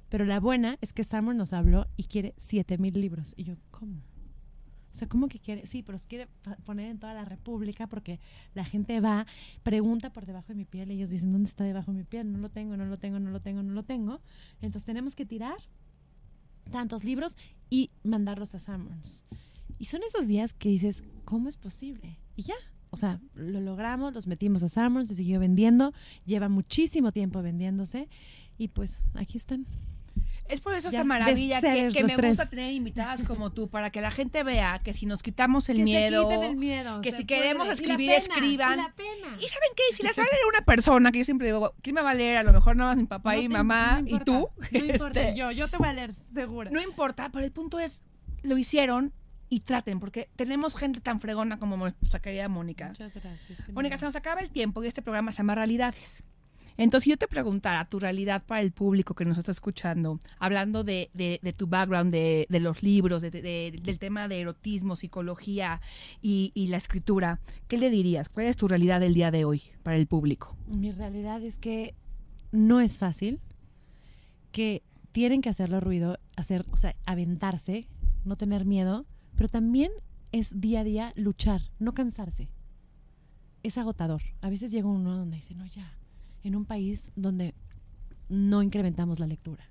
[0.09, 3.35] Pero la buena es que Summer nos habló y quiere 7000 libros.
[3.37, 4.03] Y yo, ¿cómo?
[4.95, 5.67] O sea, ¿cómo que quiere?
[5.67, 6.29] Sí, pero los quiere
[6.65, 8.21] poner en toda la República porque
[8.55, 9.27] la gente va,
[9.65, 12.31] pregunta por debajo de mi piel ellos dicen, ¿dónde está debajo de mi piel?
[12.31, 14.21] No lo tengo, no lo tengo, no lo tengo, no lo tengo.
[14.61, 15.57] Entonces tenemos que tirar
[16.71, 17.37] tantos libros
[17.71, 19.25] y mandarlos a Summers.
[19.81, 22.21] Y son esos días que dices, ¿cómo es posible?
[22.37, 22.55] Y ya,
[22.91, 25.93] o sea, lo logramos, los metimos a Summers, se siguió vendiendo,
[26.25, 28.09] lleva muchísimo tiempo vendiéndose
[28.59, 29.67] y pues aquí están.
[30.49, 32.37] Es por eso Ya, esa maravilla que, me tres.
[32.37, 35.79] gusta tener invitadas como tú, para que la gente vea que si nos quitamos el
[35.79, 37.67] Que miedo, quiten el miedo, que si queremos.
[37.67, 38.75] Y escribir, pena, escriban.
[38.79, 39.29] y la pena.
[39.41, 41.95] Y saben qué, si las va a leer una persona, que yo siempre digo, ¿quién
[41.95, 42.37] me va a leer?
[42.37, 44.51] A lo mejor nada más mi papá No y te- mamá no y tú.
[44.73, 46.71] No importa, Este, yo, yo te voy a leer, segura.
[46.71, 48.03] no importa, pero el punto es,
[48.43, 49.13] lo hicieron
[49.49, 52.89] y traten, porque tenemos gente tan fregona como nuestra querida Mónica.
[52.89, 53.59] Muchas gracias.
[53.73, 56.23] Mónica, se nos acaba el tiempo y este programa se llama Realidades.
[56.77, 61.09] Entonces, yo te preguntara tu realidad para el público que nos está escuchando, hablando de,
[61.57, 65.81] tu background, de, de los libros, de- de- del tema de erotismo, psicología
[66.21, 68.29] y, y la escritura, ¿qué le dirías?
[68.29, 70.57] ¿Cuál es tu realidad del día de hoy para el público?
[70.67, 71.95] Mi realidad es que
[72.51, 73.41] no es fácil,
[74.53, 77.87] que tienen que hacerlo ruido, hacer, o sea, aventarse,
[78.25, 79.07] no tener miedo,
[79.37, 79.91] pero también
[80.33, 82.49] es día a día luchar, no cansarse.
[83.63, 84.23] Es agotador.
[84.41, 85.97] A veces llega uno donde dice, no, ya,
[86.45, 87.55] en un país donde
[88.29, 89.69] no incrementamos la lectura.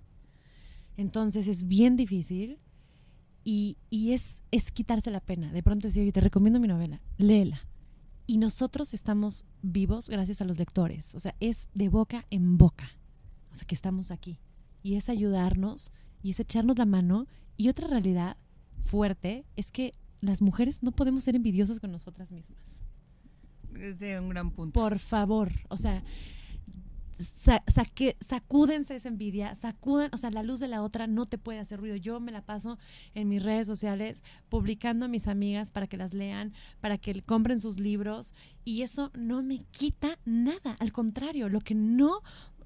[0.98, 2.60] Entonces es bien difícil
[3.44, 5.52] y, y es, es quitarse la pena.
[5.52, 7.62] De pronto decir, te recomiendo mi novela, léela.
[8.26, 11.14] Y nosotros estamos vivos gracias a los lectores.
[11.16, 12.90] O sea, es de boca en boca.
[13.52, 14.40] O sea, que estamos aquí.
[14.82, 17.28] Y es ayudarnos y es echarnos la mano.
[17.58, 18.38] Y otra realidad
[18.84, 22.86] fuerte es que las mujeres no podemos ser envidiosas con nosotras mismas.
[23.78, 24.80] Es de un gran punto.
[24.80, 25.52] Por favor.
[25.68, 26.04] O sea,
[27.18, 31.38] sa- saque- sacúdense esa envidia, sacuden, o sea, la luz de la otra no te
[31.38, 31.96] puede hacer ruido.
[31.96, 32.78] Yo me la paso
[33.14, 37.60] en mis redes sociales publicando a mis amigas para que las lean, para que compren
[37.60, 38.34] sus libros
[38.66, 42.22] y eso no me quita nada, al contrario, lo que no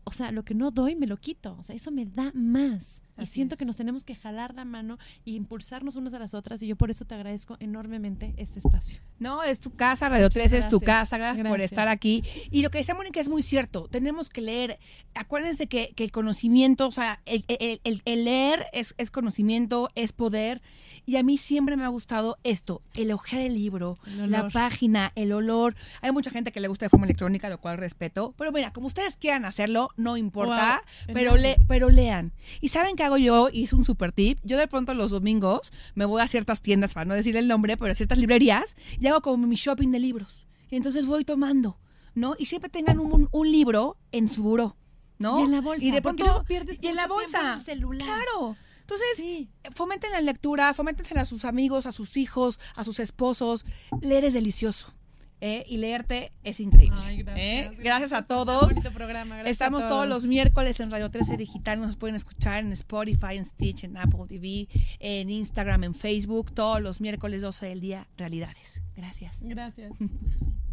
[0.07, 1.55] o sea, lo que no doy me lo quito.
[1.59, 3.01] O sea, eso me da más.
[3.19, 3.59] y siento es.
[3.59, 6.63] que nos tenemos que jalar la mano y impulsarnos unas a las otras.
[6.63, 8.99] Y yo por eso te agradezco enormemente este espacio.
[9.19, 12.23] No, es tu casa, Radio 13 es tu casa, gracias, por estar aquí.
[12.51, 14.79] Y lo que decía Mónica es muy cierto, tenemos que leer.
[15.15, 19.89] Acuérdense que, que el conocimiento, o sea, el, el- el- el leer es, es conocimiento,
[19.95, 20.61] es poder.
[21.05, 25.31] Y a mí siempre me ha gustado esto, el ojear el libro, la página, el
[25.31, 25.75] olor.
[26.01, 28.33] Hay mucha gente que le gusta de forma electrónica, lo cual respeto.
[28.37, 32.31] Pero mira, como ustedes quieran hacerlo, no importa, Wow, pero, le, pero lean.
[32.61, 33.49] ¿Y saben qué hago yo?
[33.51, 34.39] Hice un super tip.
[34.43, 37.75] Yo de pronto los domingos me voy a ciertas tiendas, para no decir el nombre,
[37.77, 40.47] pero a ciertas librerías, y hago como mi shopping de libros.
[40.69, 41.79] Y entonces voy tomando,
[42.15, 42.35] ¿no?
[42.37, 44.77] Y siempre tengan un, un libro en su buró,
[45.17, 45.39] ¿no?
[45.39, 47.39] Y en la bolsa, Y de pronto, pierdes y en la bolsa.
[47.53, 48.07] en el celular.
[48.07, 48.55] Claro.
[48.81, 49.49] Entonces, Sí.
[49.75, 53.65] fomenten la lectura, foméntense a sus amigos, a sus hijos, a sus esposos.
[54.01, 54.93] Leer es delicioso.
[55.41, 55.65] ¿Eh?
[55.67, 56.99] Y leerte es increíble.
[57.01, 57.61] Ay, gracias, ¿eh?
[57.63, 57.83] gracias.
[57.83, 58.73] Gracias a todos.
[58.73, 60.09] bonito programa, gracias Estamos a todos todos.
[60.09, 61.79] los miércoles en Radio 13 Digital.
[61.79, 64.67] Nos pueden escuchar en Spotify, en Stitch, en Apple TV,
[64.99, 66.51] en Instagram, en Facebook.
[66.53, 68.81] Todos los miércoles 12 del día, realidades.
[68.95, 69.39] Gracias.
[69.43, 69.93] Gracias.